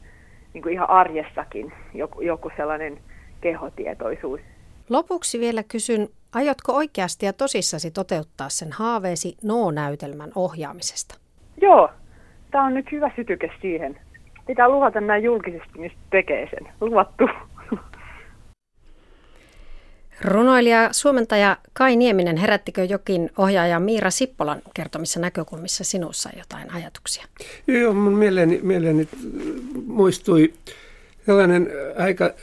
[0.53, 2.97] niin kuin ihan arjessakin joku, joku sellainen
[3.41, 4.41] kehotietoisuus.
[4.89, 11.15] Lopuksi vielä kysyn, aiotko oikeasti ja tosissasi toteuttaa sen haaveesi No-näytelmän ohjaamisesta?
[11.61, 11.89] Joo,
[12.51, 13.99] tämä on nyt hyvä sytyke siihen.
[14.47, 16.73] Pitää luvata näin julkisesti, niin tekee sen.
[16.81, 17.29] Luvattu.
[20.21, 27.25] Runoilija, suomentaja Kai Nieminen, herättikö jokin ohjaaja Miira Sippolan kertomissa näkökulmissa sinussa jotain ajatuksia?
[27.67, 29.07] Joo, mun mieleeni, mieleeni
[29.85, 30.53] muistui
[31.25, 32.33] sellainen aika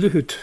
[0.00, 0.38] lyhyt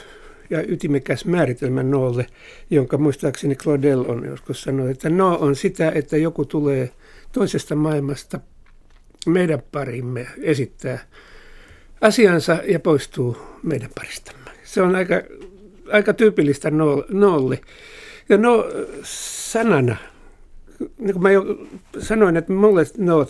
[0.50, 2.28] ja ytimekäs määritelmä noolle,
[2.70, 6.92] jonka muistaakseni Claudel on joskus sanonut, että no on sitä, että joku tulee
[7.32, 8.40] toisesta maailmasta
[9.26, 11.00] meidän parimme esittää
[12.02, 14.52] asiansa ja poistuu meidän paristamme.
[14.64, 15.16] Se on aika,
[15.92, 16.72] aika tyypillistä
[17.10, 17.60] noolle.
[18.30, 18.66] Ja no
[19.52, 19.98] sanana,
[20.80, 21.46] niin kuin mä jo
[22.00, 23.28] sanoin, että mulle no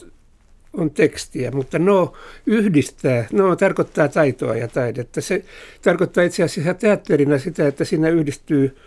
[0.74, 2.14] on tekstiä, mutta no
[2.46, 5.22] yhdistää, no tarkoittaa taitoa ja taidetta.
[5.22, 5.46] Se
[5.82, 8.78] tarkoittaa itse asiassa teatterina sitä, että siinä yhdistyy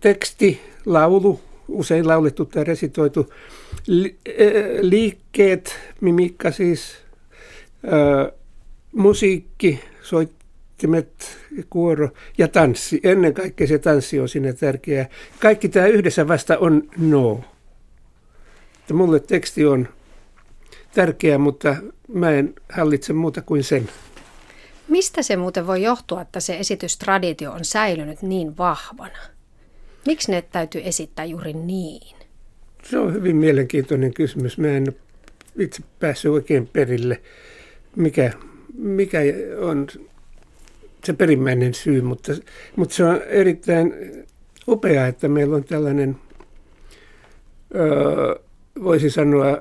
[0.00, 3.32] teksti, laulu, usein laulettu tai resitoitu,
[3.86, 4.34] li, äh,
[4.80, 6.96] liikkeet, mimikka siis,
[7.84, 8.32] äh,
[8.92, 9.80] musiikki,
[10.78, 11.38] soittimet,
[11.70, 13.00] kuoro ja tanssi.
[13.02, 15.08] Ennen kaikkea se tanssi on siinä tärkeää.
[15.40, 17.40] Kaikki tämä yhdessä vasta on no.
[18.80, 19.88] Että mulle teksti on
[20.94, 21.76] tärkeä, mutta
[22.08, 23.88] mä en hallitse muuta kuin sen.
[24.88, 29.18] Mistä se muuten voi johtua, että se esitystraditio on säilynyt niin vahvana?
[30.06, 32.16] Miksi ne täytyy esittää juuri niin?
[32.82, 34.58] Se on hyvin mielenkiintoinen kysymys.
[34.58, 34.96] Mä en
[35.58, 37.20] itse päässyt oikein perille,
[37.96, 38.32] mikä,
[38.74, 39.18] mikä
[39.60, 39.86] on
[41.04, 42.32] se perimmäinen syy, mutta,
[42.76, 43.94] mutta se on erittäin
[44.68, 46.16] upea, että meillä on tällainen,
[47.74, 48.34] öö,
[48.82, 49.58] voisi sanoa,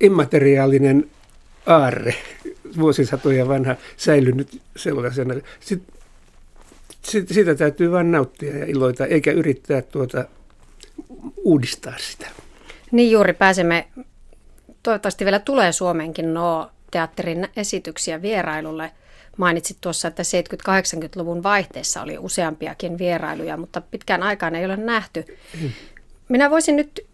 [0.00, 1.10] immateriaalinen
[1.66, 2.14] aarre,
[2.78, 5.34] vuosisatoja vanha, säilynyt sellaisena.
[5.60, 5.96] Sitten,
[7.34, 10.24] siitä täytyy vain nauttia ja iloita, eikä yrittää tuota,
[11.36, 12.26] uudistaa sitä.
[12.90, 13.88] Niin juuri pääsemme,
[14.82, 18.90] toivottavasti vielä tulee Suomenkin nuo teatterin esityksiä vierailulle.
[19.36, 25.24] Mainitsit tuossa, että 70-80-luvun vaihteessa oli useampiakin vierailuja, mutta pitkään aikaan ei ole nähty.
[26.28, 27.06] Minä voisin nyt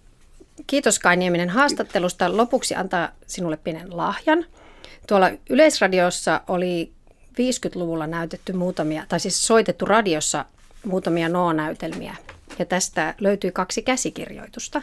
[0.66, 2.36] Kiitos Kai Nieminen haastattelusta.
[2.36, 4.46] Lopuksi antaa sinulle pienen lahjan.
[5.06, 6.92] Tuolla Yleisradiossa oli
[7.32, 10.44] 50-luvulla näytetty muutamia, tai siis soitettu radiossa
[10.86, 12.16] muutamia no-näytelmiä.
[12.58, 14.82] Ja tästä löytyi kaksi käsikirjoitusta.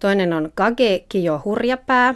[0.00, 2.14] Toinen on Kage Kijo Hurjapää,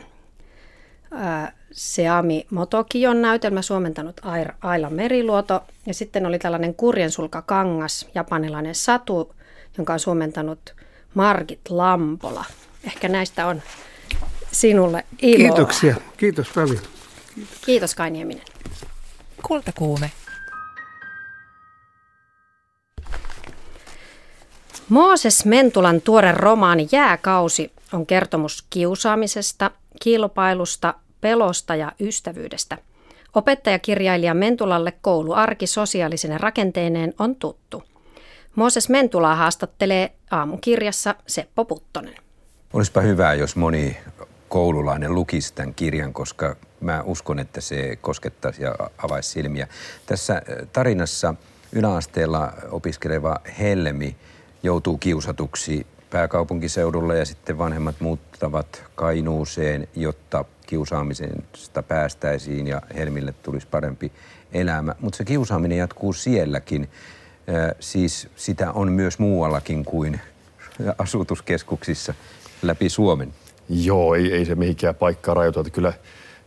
[1.79, 4.21] Seami Motokion näytelmä suomentanut
[4.61, 5.65] Aila Meriluoto.
[5.87, 9.35] Ja sitten oli tällainen Kurjensulka Kangas, japanilainen satu,
[9.77, 10.75] jonka on suomentanut
[11.15, 12.45] Margit Lampola.
[12.85, 13.63] Ehkä näistä on
[14.53, 15.49] sinulle iloa.
[15.55, 15.97] Kiitoksia.
[16.17, 16.79] Kiitos paljon.
[17.35, 18.45] Kiitos, Kiitos Kai Nieminen.
[19.43, 20.11] Kultakuume.
[24.89, 29.71] Mooses Mentulan tuore romaani Jääkausi on kertomus kiusaamisesta,
[30.03, 32.79] kilpailusta, pelosta ja ystävyydestä.
[33.35, 37.83] Opettajakirjailija Mentulalle kouluarki sosiaalisine rakenteineen on tuttu.
[38.55, 42.15] Mooses Mentulaa haastattelee aamukirjassa Seppo Puttonen.
[42.73, 43.97] Olisipa hyvä, jos moni
[44.49, 49.69] koululainen lukisi tämän kirjan, koska mä uskon, että se koskettaisi ja avaisi silmiä.
[50.07, 51.35] Tässä äh, tarinassa
[51.73, 54.17] yläasteella opiskeleva Helmi
[54.63, 64.13] joutuu kiusatuksi pääkaupunkiseudulla ja sitten vanhemmat muuttavat Kainuuseen, jotta kiusaamisesta päästäisiin ja Helmille tulisi parempi
[64.53, 64.95] elämä.
[65.01, 66.89] Mutta se kiusaaminen jatkuu sielläkin.
[67.81, 70.21] Siis sitä on myös muuallakin kuin
[70.99, 72.15] asutuskeskuksissa
[72.63, 73.33] läpi Suomen?
[73.69, 75.71] Joo, ei, ei se mihinkään paikkaa rajoita.
[75.71, 75.93] Kyllä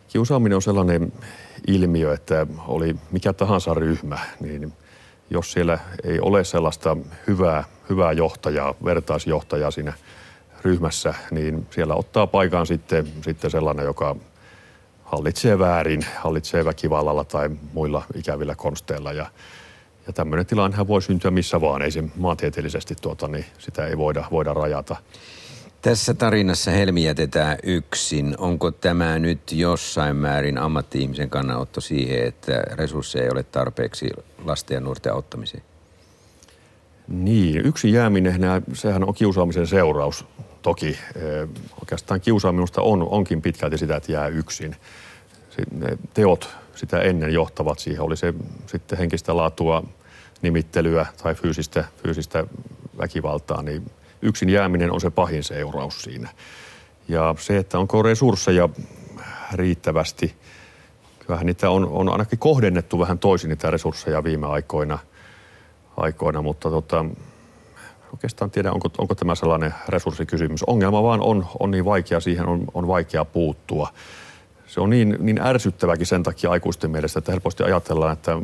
[0.07, 1.13] kiusaaminen on sellainen
[1.67, 4.73] ilmiö, että oli mikä tahansa ryhmä, niin
[5.29, 9.93] jos siellä ei ole sellaista hyvää, hyvää johtajaa, vertaisjohtajaa siinä
[10.63, 14.15] ryhmässä, niin siellä ottaa paikan sitten, sitten sellainen, joka
[15.03, 19.13] hallitsee väärin, hallitsee väkivallalla tai muilla ikävillä konsteilla.
[19.13, 19.25] Ja,
[20.07, 24.23] ja tämmöinen tilannehan voi syntyä missä vaan, ei se maantieteellisesti tuota, niin sitä ei voida,
[24.31, 24.95] voida rajata.
[25.81, 28.35] Tässä tarinassa Helmi jätetään yksin.
[28.37, 34.09] Onko tämä nyt jossain määrin ammatti-ihmisen kannanotto siihen, että resursseja ei ole tarpeeksi
[34.45, 35.63] lasten ja nuorten auttamiseen?
[37.07, 38.41] Niin, yksi jääminen,
[38.73, 40.25] sehän on kiusaamisen seuraus.
[40.61, 40.99] Toki
[41.81, 44.75] oikeastaan kiusaamista on, onkin pitkälti sitä, että jää yksin.
[45.71, 48.33] Ne teot sitä ennen johtavat siihen, oli se
[48.65, 49.83] sitten henkistä laatua,
[50.41, 52.45] nimittelyä tai fyysistä, fyysistä
[52.97, 53.91] väkivaltaa, niin
[54.21, 56.29] yksin jääminen on se pahin seuraus siinä.
[57.07, 58.69] Ja se, että onko resursseja
[59.53, 60.35] riittävästi,
[61.19, 64.99] kyllähän niitä on, on ainakin kohdennettu vähän toisin niitä resursseja viime aikoina,
[65.97, 67.05] aikoina mutta tota,
[68.13, 70.63] oikeastaan tiedä, onko, onko tämä sellainen resurssikysymys.
[70.63, 73.87] Ongelma vaan on, on niin vaikea, siihen on, on vaikea puuttua.
[74.67, 78.37] Se on niin, niin ärsyttäväkin sen takia aikuisten mielestä, että helposti ajatellaan, että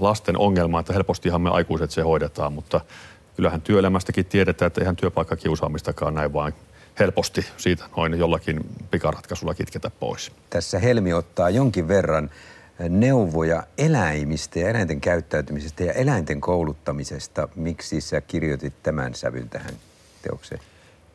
[0.00, 2.80] lasten ongelma, että helpostihan me aikuiset se hoidetaan, mutta–
[3.36, 6.52] kyllähän työelämästäkin tiedetään, että eihän työpaikkakiusaamistakaan näin vaan
[6.98, 8.60] helposti siitä noin jollakin
[8.90, 10.32] pikaratkaisulla kitketä pois.
[10.50, 12.30] Tässä Helmi ottaa jonkin verran
[12.78, 17.48] neuvoja eläimistä ja eläinten käyttäytymisestä ja eläinten kouluttamisesta.
[17.56, 19.74] Miksi sä kirjoitit tämän sävyn tähän
[20.22, 20.60] teokseen?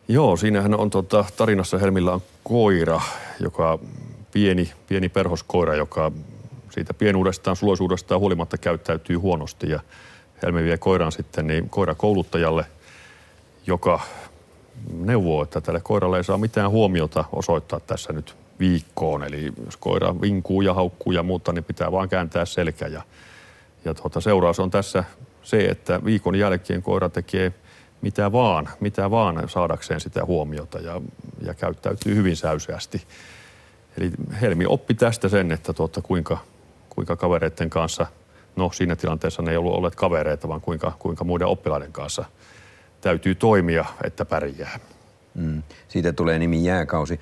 [0.08, 3.02] Joo, siinähän on tota, tarinassa Helmillä on koira,
[3.40, 3.80] joka
[4.32, 6.12] pieni, pieni perhoskoira, joka
[6.70, 9.80] siitä pienuudestaan, suloisuudestaan huolimatta käyttäytyy huonosti ja
[10.44, 12.66] Helmi vie koiran sitten niin koirakouluttajalle,
[13.68, 14.00] joka
[14.94, 19.24] neuvoo, että tälle koiralle ei saa mitään huomiota osoittaa tässä nyt viikkoon.
[19.24, 22.88] Eli jos koira vinkuu ja haukkuu ja muuta, niin pitää vaan kääntää selkä.
[22.88, 23.02] Ja,
[23.86, 25.04] ja tuota, seuraus on tässä
[25.44, 27.54] se, että viikon jälkeen koira tekee
[28.02, 31.02] mitä vaan, mitä vaan saadakseen sitä huomiota ja,
[31.42, 33.02] ja käyttäytyy hyvin säyseästi.
[33.98, 36.38] Eli Helmi oppi tästä sen, että tuota, kuinka,
[36.90, 38.08] kuinka kavereiden kanssa,
[38.56, 42.26] no siinä tilanteessa ne ei ollut olleet kavereita, vaan kuinka, kuinka muiden oppilaiden kanssa
[43.02, 44.80] täytyy toimia, että pärjää.
[45.34, 45.64] Mm.
[45.88, 47.20] Siitä tulee nimi jääkausi.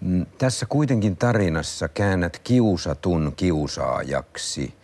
[0.00, 4.74] Mm, tässä kuitenkin tarinassa käännät kiusatun kiusaajaksi.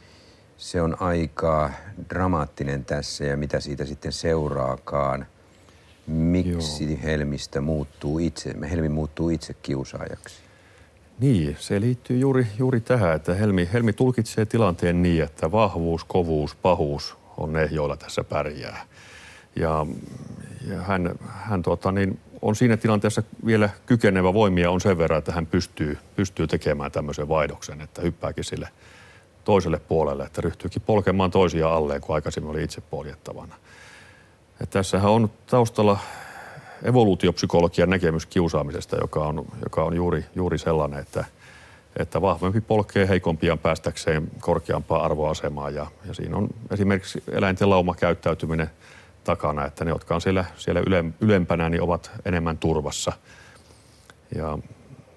[0.56, 1.70] Se on aika
[2.10, 5.26] dramaattinen tässä ja mitä siitä sitten seuraakaan.
[6.06, 7.00] Miksi Joo.
[7.02, 10.36] Helmistä muuttuu itse, Helmi muuttuu itse kiusaajaksi?
[11.20, 16.54] Niin, se liittyy juuri, juuri tähän, että Helmi, Helmi tulkitsee tilanteen niin, että vahvuus, kovuus,
[16.54, 18.86] pahuus on ne, joilla tässä pärjää.
[19.56, 19.86] Ja,
[20.70, 25.32] ja hän, hän tuota, niin, on siinä tilanteessa vielä kykenevä voimia on sen verran, että
[25.32, 28.68] hän pystyy, pystyy tekemään tämmöisen vaihdoksen, että hyppääkin sille
[29.44, 33.54] toiselle puolelle, että ryhtyykin polkemaan toisia alleen, kun aikaisemmin oli itse poljettavana.
[34.60, 35.98] Ja tässähän on taustalla
[36.82, 41.24] evoluutiopsykologian näkemys kiusaamisesta, joka on, joka on juuri, juuri sellainen, että,
[41.96, 45.74] että vahvempi polkee heikompiaan päästäkseen korkeampaan arvoasemaan.
[45.74, 48.70] Ja, ja siinä on esimerkiksi eläinten laumakäyttäytyminen
[49.26, 50.82] takana, että ne, jotka on siellä, siellä
[51.20, 53.12] ylempänä, niin ovat enemmän turvassa.
[54.34, 54.58] Ja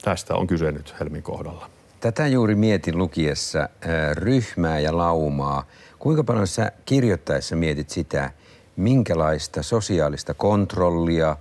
[0.02, 1.70] tästä on kyse nyt Helmin kohdalla.
[2.00, 3.70] Tätä juuri mietin lukiessa
[4.14, 5.66] ryhmää ja laumaa.
[6.00, 8.32] Kuinka paljon sä kirjoittaessa mietit sitä,
[8.76, 11.38] minkälaista sosiaalista kontrollia,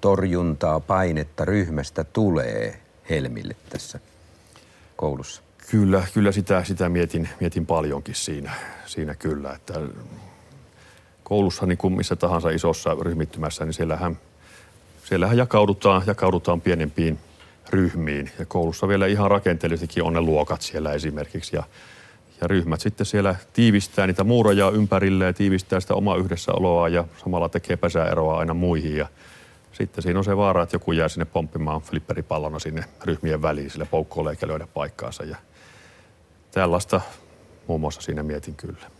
[0.00, 4.00] torjuntaa, painetta ryhmästä tulee Helmille tässä
[4.96, 5.42] koulussa?
[5.70, 8.52] Kyllä, kyllä sitä, sitä mietin, mietin paljonkin siinä,
[8.86, 9.74] siinä kyllä, että
[11.28, 14.18] koulussa niin kuin missä tahansa isossa ryhmittymässä, niin siellähän,
[15.04, 17.18] siellähän jakaudutaan, jakaudutaan pienempiin
[17.70, 18.30] ryhmiin.
[18.38, 21.56] Ja koulussa vielä ihan rakenteellisestikin on ne luokat siellä esimerkiksi.
[21.56, 21.62] Ja,
[22.40, 27.48] ja ryhmät sitten siellä tiivistää niitä muuroja ympärille ja tiivistää sitä omaa yhdessäoloa ja samalla
[27.48, 28.96] tekee pesäeroa aina muihin.
[28.96, 29.08] Ja
[29.72, 33.86] sitten siinä on se vaara, että joku jää sinne pomppimaan flipperipallona sinne ryhmien väliin, sille
[33.90, 35.24] poukkoon eikä löydä paikkaansa.
[35.24, 35.36] Ja
[36.50, 37.00] tällaista
[37.66, 38.95] muun muassa siinä mietin kyllä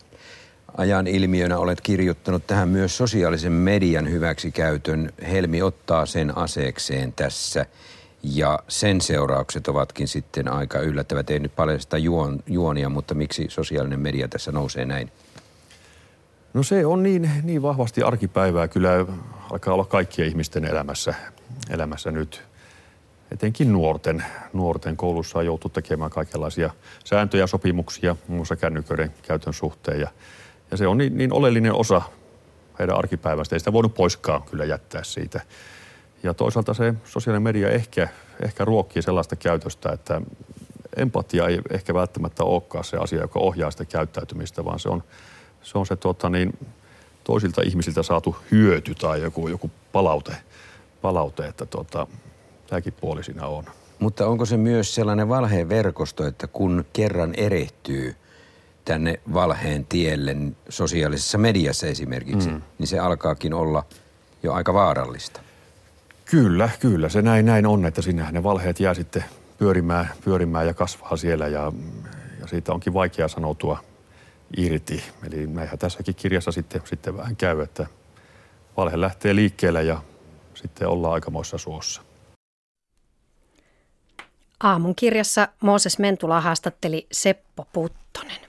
[0.76, 5.12] ajan ilmiönä olet kirjoittanut tähän myös sosiaalisen median hyväksikäytön.
[5.30, 7.66] Helmi ottaa sen aseekseen tässä
[8.22, 11.30] ja sen seuraukset ovatkin sitten aika yllättävät.
[11.30, 15.10] Ei nyt paljasta juon, juonia, mutta miksi sosiaalinen media tässä nousee näin?
[16.54, 19.06] No se on niin, niin vahvasti arkipäivää kyllä
[19.50, 21.14] alkaa olla kaikkien ihmisten elämässä,
[21.70, 22.42] elämässä nyt.
[23.30, 24.24] Etenkin nuorten.
[24.52, 26.70] Nuorten koulussa on joutu tekemään kaikenlaisia
[27.04, 30.00] sääntöjä sopimuksia, muun muassa kännyköiden käytön suhteen.
[30.00, 30.08] Ja
[30.70, 32.02] ja se on niin, niin oleellinen osa
[32.78, 33.56] heidän arkipäivästä.
[33.56, 35.40] Ei sitä voinut poiskaan kyllä jättää siitä.
[36.22, 38.08] Ja toisaalta se sosiaalinen media ehkä,
[38.44, 40.20] ehkä ruokkii sellaista käytöstä, että
[40.96, 45.02] empatia ei ehkä välttämättä olekaan se asia, joka ohjaa sitä käyttäytymistä, vaan se on
[45.62, 46.58] se, on se tuota, niin,
[47.24, 50.36] toisilta ihmisiltä saatu hyöty tai joku, joku palaute,
[51.02, 52.06] palaute että tuota,
[52.66, 53.64] tämäkin puoli siinä on.
[53.98, 58.16] Mutta onko se myös sellainen valheen verkosto, että kun kerran erehtyy–
[58.87, 60.37] tänne valheen tielle
[60.68, 62.62] sosiaalisessa mediassa esimerkiksi, mm.
[62.78, 63.84] niin se alkaakin olla
[64.43, 65.41] jo aika vaarallista.
[66.24, 67.09] Kyllä, kyllä.
[67.09, 69.24] Se näin, näin on, että sinnehän ne valheet jää sitten
[69.59, 71.72] pyörimään, pyörimään ja kasvaa siellä ja,
[72.41, 73.78] ja siitä onkin vaikea sanoutua
[74.57, 75.05] irti.
[75.26, 77.87] Eli näinhän tässäkin kirjassa sitten, sitten vähän käy, että
[78.76, 80.03] valhe lähtee liikkeelle ja
[80.55, 82.03] sitten ollaan aikamoissa suossa.
[84.61, 88.45] Aamun kirjassa Mooses Mentula haastatteli Seppo Puttonen.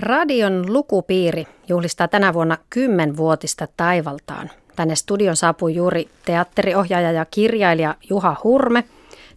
[0.00, 4.50] Radion lukupiiri juhlistaa tänä vuonna kymmenvuotista taivaltaan.
[4.76, 8.84] Tänne studion saapui juuri teatteriohjaaja ja kirjailija Juha Hurme,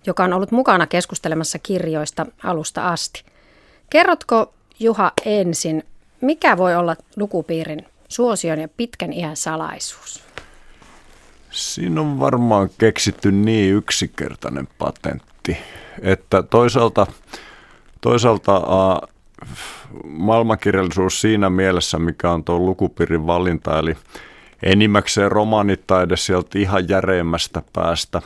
[0.06, 3.24] joka on ollut mukana keskustelemassa kirjoista alusta asti.
[3.90, 5.84] Kerrotko Juha ensin,
[6.22, 10.24] mikä voi olla lukupiirin suosion ja pitkän iän salaisuus?
[11.52, 15.58] Siinä on varmaan keksitty niin yksinkertainen patentti,
[16.02, 17.08] että toisaalta,
[18.02, 18.62] toisaalta
[20.04, 23.98] maailmankirjallisuus siinä mielessä, mikä on tuo lukupiirin valinta, eli
[24.64, 28.22] enimmäkseen romaanitaide sieltä ihan järeimmästä päästä,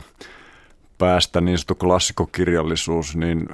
[0.98, 3.48] päästä niin sanottu klassikokirjallisuus, niin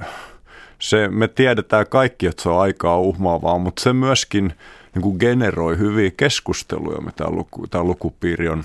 [0.79, 4.53] se, me tiedetään kaikki, että se on aikaa uhmaavaa, mutta se myöskin
[4.95, 8.63] niin kuin generoi hyviä keskusteluja, mitä luku, tämä lukupiiri on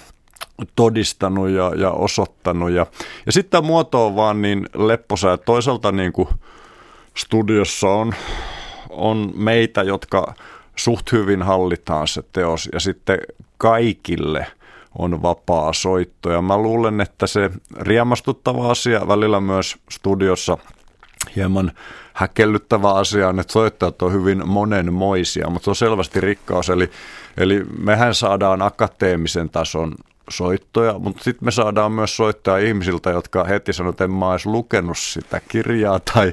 [0.76, 2.70] todistanut ja, ja osoittanut.
[2.70, 2.86] Ja,
[3.26, 6.28] ja sitten tämä muoto on vaan niin lepposa, että toisaalta niin kuin
[7.14, 8.14] studiossa on,
[8.98, 10.34] on meitä, jotka
[10.76, 13.18] suht hyvin hallitaan se teos ja sitten
[13.58, 14.46] kaikille
[14.98, 16.30] on vapaa soitto.
[16.30, 20.58] Ja mä luulen, että se riemastuttava asia välillä myös studiossa
[21.36, 21.72] hieman
[22.12, 26.70] häkellyttävä asia on, että soittajat on hyvin monenmoisia, mutta se on selvästi rikkaus.
[26.70, 26.90] Eli,
[27.36, 29.94] eli mehän saadaan akateemisen tason
[30.28, 34.46] soittoja, mutta sitten me saadaan myös soittaa ihmisiltä, jotka heti sanoo, että en mä edes
[34.46, 36.32] lukenut sitä kirjaa tai,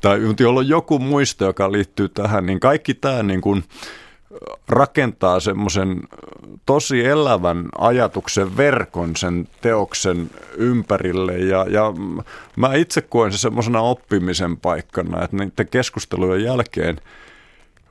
[0.00, 3.64] tai jolla on joku muisto, joka liittyy tähän, niin kaikki tämä niin kuin
[4.68, 6.00] rakentaa semmoisen
[6.66, 11.38] tosi elävän ajatuksen verkon sen teoksen ympärille.
[11.38, 11.92] Ja, ja
[12.56, 17.00] mä itse koen se semmoisena oppimisen paikkana, että niiden keskustelujen jälkeen–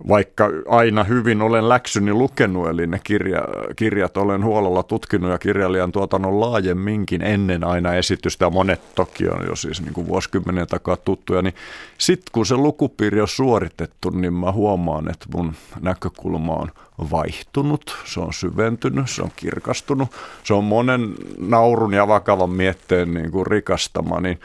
[0.08, 3.42] vaikka aina hyvin olen läksyni lukenut, eli ne kirja,
[3.76, 9.56] kirjat olen huolella tutkinut ja kirjailijan tuotannon laajemminkin ennen aina esitystä, monet toki on jo
[9.56, 11.54] siis niin kuin vuosikymmenen takaa tuttuja, niin
[11.98, 16.72] sitten kun se lukupiiri on suoritettu, niin mä huomaan, että mun näkökulma on
[17.12, 20.10] vaihtunut, se on syventynyt, se on kirkastunut,
[20.44, 24.40] se on monen naurun ja vakavan mietteen niin kuin rikastama, niin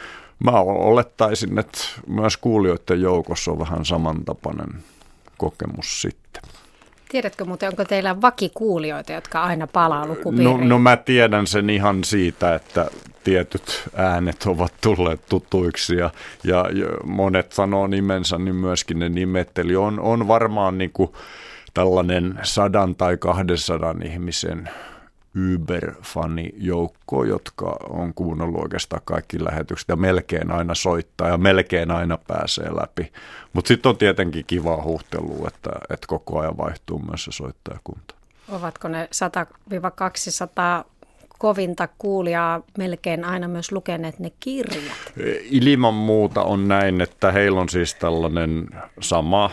[0.44, 4.68] mä olettaisin, että myös kuulijoiden joukossa on vähän samantapainen
[5.40, 6.42] kokemus sitten.
[7.08, 10.60] Tiedätkö muuten, onko teillä vakikuulijoita, jotka aina palaa lukupiiriin?
[10.60, 12.90] No, no mä tiedän sen ihan siitä, että
[13.24, 16.10] tietyt äänet ovat tulleet tutuiksi ja,
[16.44, 16.64] ja,
[17.04, 19.58] monet sanoo nimensä, niin myöskin ne nimet.
[19.58, 21.12] Eli on, on varmaan niin kuin
[21.74, 24.70] tällainen sadan tai kahdensadan ihmisen
[25.54, 32.76] Uber-fani-joukko, jotka on kuunnellut oikeastaan kaikki lähetykset ja melkein aina soittaa ja melkein aina pääsee
[32.76, 33.12] läpi.
[33.52, 38.14] Mutta sitten on tietenkin kiva huhtelu, että, että koko ajan vaihtuu myös se soittajakunta.
[38.48, 39.08] Ovatko ne
[40.82, 40.84] 100-200
[41.38, 45.12] kovinta kuulijaa melkein aina myös lukeneet ne kirjat?
[45.50, 48.68] Ilman muuta on näin, että heillä on siis tällainen
[49.00, 49.50] sama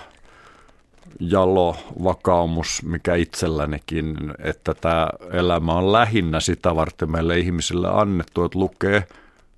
[1.20, 8.60] jalo vakaumus, mikä itsellänikin, että tämä elämä on lähinnä sitä varten meille ihmisille annettu, että
[8.60, 9.08] lukee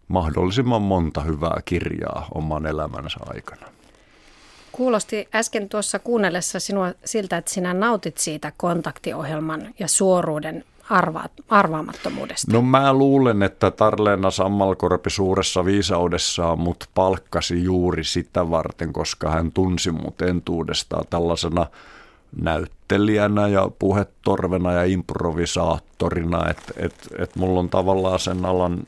[0.08, 3.68] mahdollisimman monta hyvää kirjaa oman elämänsä aikana.
[4.72, 12.52] Kuulosti äsken tuossa kuunnellessa sinua siltä, että sinä nautit siitä kontaktiohjelman ja suoruuden arva- arvaamattomuudesta?
[12.54, 19.52] No mä luulen, että Tarleena Sammalkorpi suuressa viisaudessaan mut palkkasi juuri sitä varten, koska hän
[19.52, 21.66] tunsi mut entuudestaan tällaisena
[22.42, 28.80] näyttelijänä ja puhetorvena ja improvisaattorina, että et, et mulla on tavallaan sen alan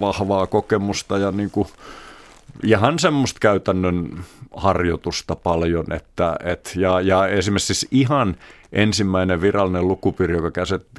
[0.00, 1.66] vahvaa kokemusta ja niinku,
[2.62, 4.24] ihan semmoista käytännön
[4.56, 8.36] harjoitusta paljon, että, et, ja, ja esimerkiksi siis ihan
[8.72, 10.50] ensimmäinen virallinen lukupiri, joka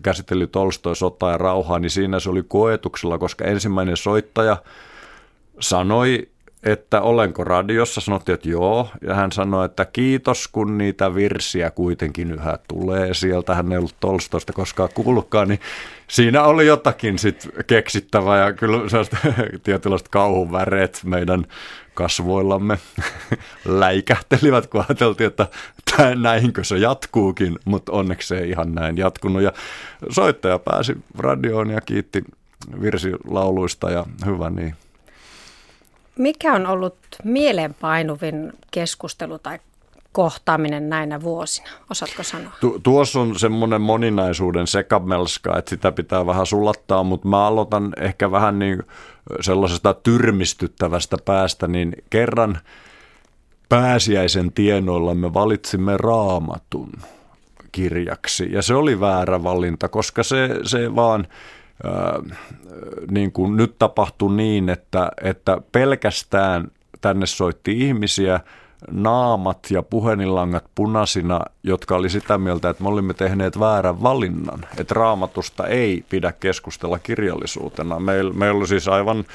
[0.03, 4.57] käsitteli Tolstoi sotaa ja rauhaa, niin siinä se oli koetuksella, koska ensimmäinen soittaja
[5.59, 6.29] sanoi,
[6.63, 12.31] että olenko radiossa, sanottiin, että joo, ja hän sanoi, että kiitos, kun niitä virsiä kuitenkin
[12.31, 13.13] yhä tulee.
[13.13, 15.59] Sieltä hän ei ollut Tolstoista koskaan kuullutkaan, niin
[16.07, 19.19] siinä oli jotakin sit keksittävää ja kyllä sellaiset
[19.63, 21.45] tietynlaiset kauhun väreet meidän
[21.93, 22.77] kasvoillamme
[23.65, 25.47] läikähtelivät, kun ajateltiin, että
[26.15, 29.41] näinkö se jatkuukin, mutta onneksi se ei ihan näin jatkunut.
[29.41, 29.53] Ja
[30.09, 32.23] soittaja pääsi radioon ja kiitti
[32.81, 34.75] virsilauluista ja hyvä niin.
[36.17, 39.59] Mikä on ollut mielenpainuvin keskustelu tai
[40.11, 41.69] kohtaaminen näinä vuosina?
[41.89, 42.51] Osaatko sanoa?
[42.59, 48.31] Tu- tuossa on semmoinen moninaisuuden sekamelska, että sitä pitää vähän sulattaa, mutta mä aloitan ehkä
[48.31, 48.83] vähän niin
[49.41, 52.59] sellaisesta tyrmistyttävästä päästä, niin kerran
[53.69, 56.91] pääsiäisen tienoilla me valitsimme raamatun
[57.71, 58.51] kirjaksi.
[58.51, 61.27] Ja se oli väärä valinta, koska se, se vaan
[63.11, 66.71] niin kuin nyt tapahtui niin, että, että pelkästään
[67.01, 68.39] tänne soitti ihmisiä,
[68.91, 74.93] naamat ja puhelinlangat punaisina, jotka oli sitä mieltä, että me olimme tehneet väärän valinnan, että
[74.93, 77.99] raamatusta ei pidä keskustella kirjallisuutena.
[77.99, 79.25] Meillä, meillä oli siis aivan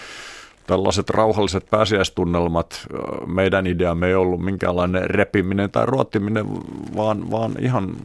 [0.66, 2.86] tällaiset rauhalliset pääsiäistunnelmat.
[3.26, 6.46] Meidän ideamme ei ollut minkäänlainen repiminen tai ruottiminen,
[6.96, 7.96] vaan, vaan ihan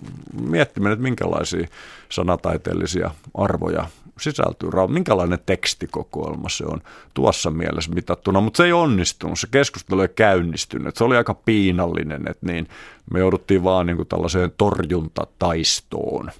[0.41, 1.67] miettiminen, että minkälaisia
[2.09, 3.85] sanataiteellisia arvoja
[4.19, 4.69] sisältyy.
[4.87, 6.81] Minkälainen tekstikokoelma se on
[7.13, 9.39] tuossa mielessä mitattuna, mutta se ei onnistunut.
[9.39, 10.95] Se keskustelu ei käynnistynyt.
[10.95, 12.67] Se oli aika piinallinen, että niin
[13.13, 16.31] me jouduttiin vaan niin kuin tällaiseen torjuntataistoon.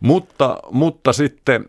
[0.00, 1.68] Mutta, mutta sitten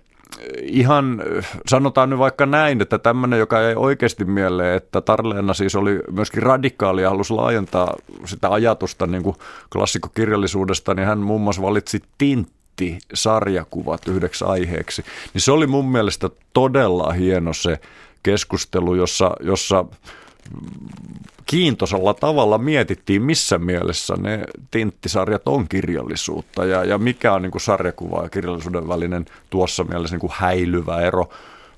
[0.62, 1.24] ihan
[1.68, 6.44] sanotaan nyt vaikka näin, että tämmöinen, joka ei oikeasti mieleen, että Tarleena siis oli myöskin
[6.44, 9.36] radikaali ja halusi laajentaa sitä ajatusta niin kuin
[9.72, 12.56] klassikokirjallisuudesta, niin hän muun muassa valitsi Tintti
[13.14, 15.04] sarjakuvat yhdeksi aiheeksi.
[15.34, 17.80] Niin se oli mun mielestä todella hieno se
[18.24, 19.86] keskustelu, jossa, jossa
[21.46, 27.62] kiintoisella tavalla mietittiin, missä mielessä ne tinttisarjat on kirjallisuutta ja, ja mikä on niin kuin
[27.62, 31.30] sarjakuva ja kirjallisuuden välinen tuossa mielessä niin kuin häilyvä ero.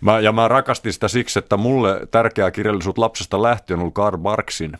[0.01, 4.17] Mä, ja mä rakastin sitä siksi, että mulle tärkeää kirjallisuutta lapsesta lähtien on ollut Karl
[4.17, 4.77] Barksin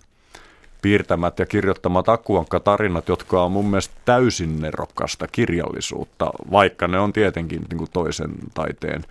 [0.81, 7.61] piirtämät ja kirjoittamat akuankka-tarinat, jotka on mun mielestä täysin nerokasta kirjallisuutta, vaikka ne on tietenkin
[7.69, 9.03] niin kuin toisen taiteen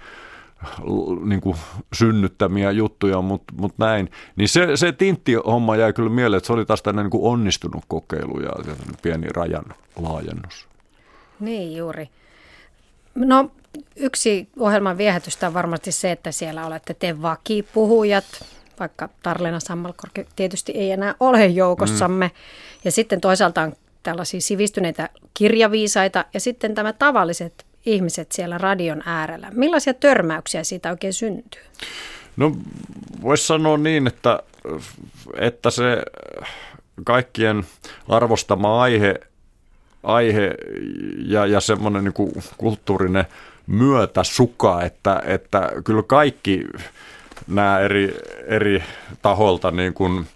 [1.24, 1.56] niin kuin
[1.92, 4.10] synnyttämiä juttuja, mutta mut näin.
[4.36, 8.40] Niin se, se tintti-homma jäi kyllä mieleen, että se oli taas tämmöinen niin onnistunut kokeilu
[8.40, 9.64] ja pieni rajan
[9.96, 10.68] laajennus.
[11.40, 12.08] Niin juuri.
[13.14, 13.50] No
[13.96, 18.24] yksi ohjelman viehätystä on varmasti se, että siellä olette te vakipuhujat,
[18.80, 22.26] vaikka Tarlena Sammalkorki tietysti ei enää ole joukossamme.
[22.26, 22.32] Mm.
[22.84, 23.72] Ja sitten toisaalta on
[24.02, 29.50] tällaisia sivistyneitä kirjaviisaita ja sitten tämä tavalliset ihmiset siellä radion äärellä.
[29.54, 31.62] Millaisia törmäyksiä siitä oikein syntyy?
[32.36, 32.56] No
[33.22, 34.42] voisi sanoa niin, että,
[35.38, 36.02] että se
[37.04, 37.66] kaikkien
[38.08, 39.14] arvostama aihe,
[40.02, 40.54] aihe
[41.18, 43.24] ja, ja semmoinen niin kulttuurinen
[43.66, 46.64] myötäsuka, että, että kyllä kaikki
[47.46, 48.16] nämä eri,
[48.46, 48.82] eri
[49.22, 50.26] taholta niin kuin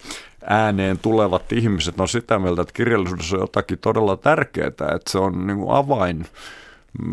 [0.45, 2.01] ääneen tulevat ihmiset.
[2.01, 6.27] On sitä mieltä, että kirjallisuudessa on jotakin todella tärkeää, että se on niin kuin avain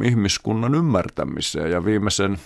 [0.04, 1.72] ihmiskunnan ymmärtämiseen.
[1.72, 2.38] Ja viimeisen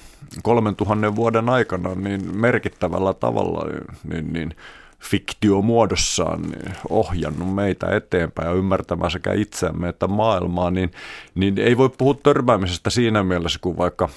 [0.43, 3.65] 3000 vuoden aikana niin merkittävällä tavalla
[4.03, 4.55] niin, niin
[4.99, 10.91] fiktio muodossaan niin ohjannut meitä eteenpäin ja ymmärtämään sekä itseämme että maailmaa, niin,
[11.35, 14.09] niin ei voi puhua törmäämisestä siinä mielessä kuin vaikka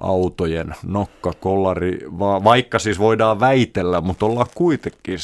[0.00, 1.98] autojen nokkakollari,
[2.44, 5.18] vaikka siis voidaan väitellä, mutta ollaan kuitenkin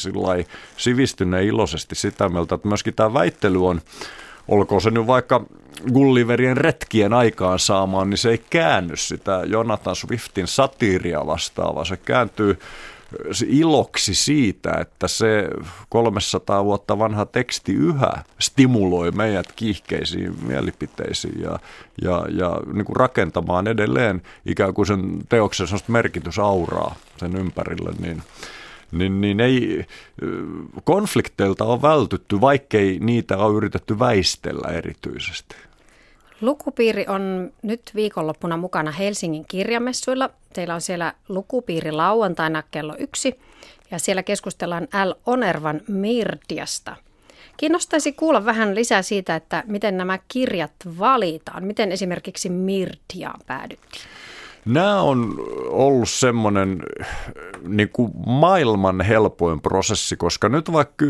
[0.77, 3.81] sivistyneen iloisesti sitä mieltä, että myöskin tämä väittely on
[4.47, 5.45] olkoon se nyt vaikka
[5.93, 11.85] Gulliverien retkien aikaan saamaan, niin se ei käänny sitä Jonathan Swiftin satiiria vastaavaa.
[11.85, 12.59] Se kääntyy
[13.47, 15.49] iloksi siitä, että se
[15.89, 21.59] 300 vuotta vanha teksti yhä stimuloi meidät kiihkeisiin mielipiteisiin ja,
[22.01, 28.23] ja, ja niin kuin rakentamaan edelleen ikään kuin sen teoksen merkitysauraa sen ympärille, niin
[28.91, 29.85] niin, niin ei,
[30.83, 35.55] konflikteilta on vältytty, vaikkei niitä ole yritetty väistellä erityisesti.
[36.41, 40.29] Lukupiiri on nyt viikonloppuna mukana Helsingin kirjamessuilla.
[40.53, 43.39] Teillä on siellä lukupiiri lauantaina kello yksi
[43.91, 45.11] ja siellä keskustellaan L.
[45.25, 46.95] Onervan Mirdiasta.
[47.57, 51.63] Kiinnostaisi kuulla vähän lisää siitä, että miten nämä kirjat valitaan.
[51.63, 54.03] Miten esimerkiksi Mirdiaan päädyttiin?
[54.65, 55.35] Nämä on
[55.69, 56.83] ollut semmoinen
[57.67, 61.05] niin kuin maailman helpoin prosessi, koska nyt vaikka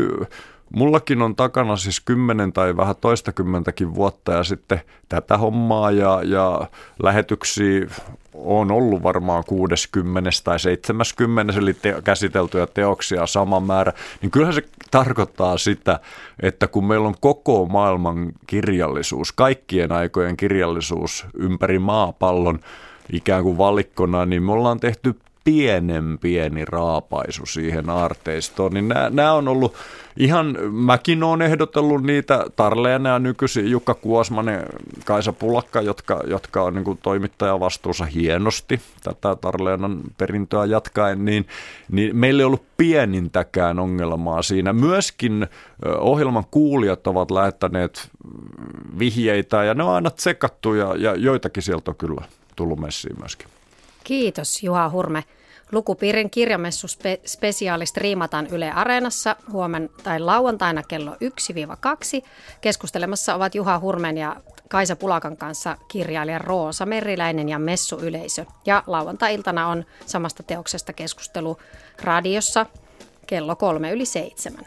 [0.74, 6.66] mullakin on takana siis kymmenen tai vähän toistakymmentäkin vuotta ja sitten tätä hommaa ja, ja
[7.02, 7.86] lähetyksiä
[8.34, 13.92] on ollut varmaan 60 tai 70, eli te- käsiteltyjä teoksia sama määrä,
[14.22, 16.00] niin kyllähän se tarkoittaa sitä,
[16.42, 22.60] että kun meillä on koko maailman kirjallisuus, kaikkien aikojen kirjallisuus ympäri maapallon,
[23.12, 25.14] ikään kuin valikkona, niin me ollaan tehty
[25.44, 29.74] pienen pieni raapaisu siihen aarteistoon, niin nämä on ollut
[30.16, 34.66] ihan, mäkin olen ehdotellut niitä Tarleena ja nykyisin Jukka Kuosmanen,
[35.04, 41.46] Kaisa Pulakka, jotka, jotka on niin toimittaja vastuussa hienosti tätä Tarleenan perintöä jatkaen, niin,
[41.90, 44.72] niin meillä ei ollut pienintäkään ongelmaa siinä.
[44.72, 45.46] Myöskin
[45.98, 48.08] ohjelman kuulijat ovat lähettäneet
[48.98, 52.22] vihjeitä ja ne on aina tsekattu ja, ja joitakin sieltä on kyllä
[52.56, 53.48] tullut messiin myöskin.
[54.04, 55.24] Kiitos Juha Hurme.
[55.72, 61.16] Lukupiirin kirjamessu spe- spesiaali striimataan Yle Areenassa huomen tai lauantaina kello 1-2.
[62.60, 64.36] Keskustelemassa ovat Juha Hurmen ja
[64.68, 68.44] Kaisa Pulakan kanssa kirjailija Roosa Meriläinen ja messuyleisö.
[68.66, 71.58] Ja lauantai-iltana on samasta teoksesta keskustelu
[72.02, 72.66] radiossa
[73.26, 74.66] kello kolme yli seitsemän.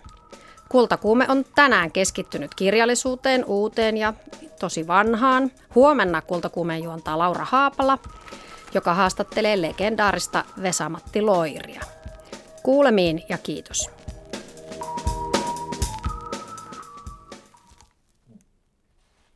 [0.70, 4.14] Kultakuume on tänään keskittynyt kirjallisuuteen, uuteen ja
[4.60, 5.52] tosi vanhaan.
[5.76, 7.98] Huomenna Kultakuumeen juontaa Laura Haapala,
[8.74, 11.82] joka haastattelee legendaarista Vesamatti Loiria.
[12.64, 13.95] Kuulemiin ja kiitos.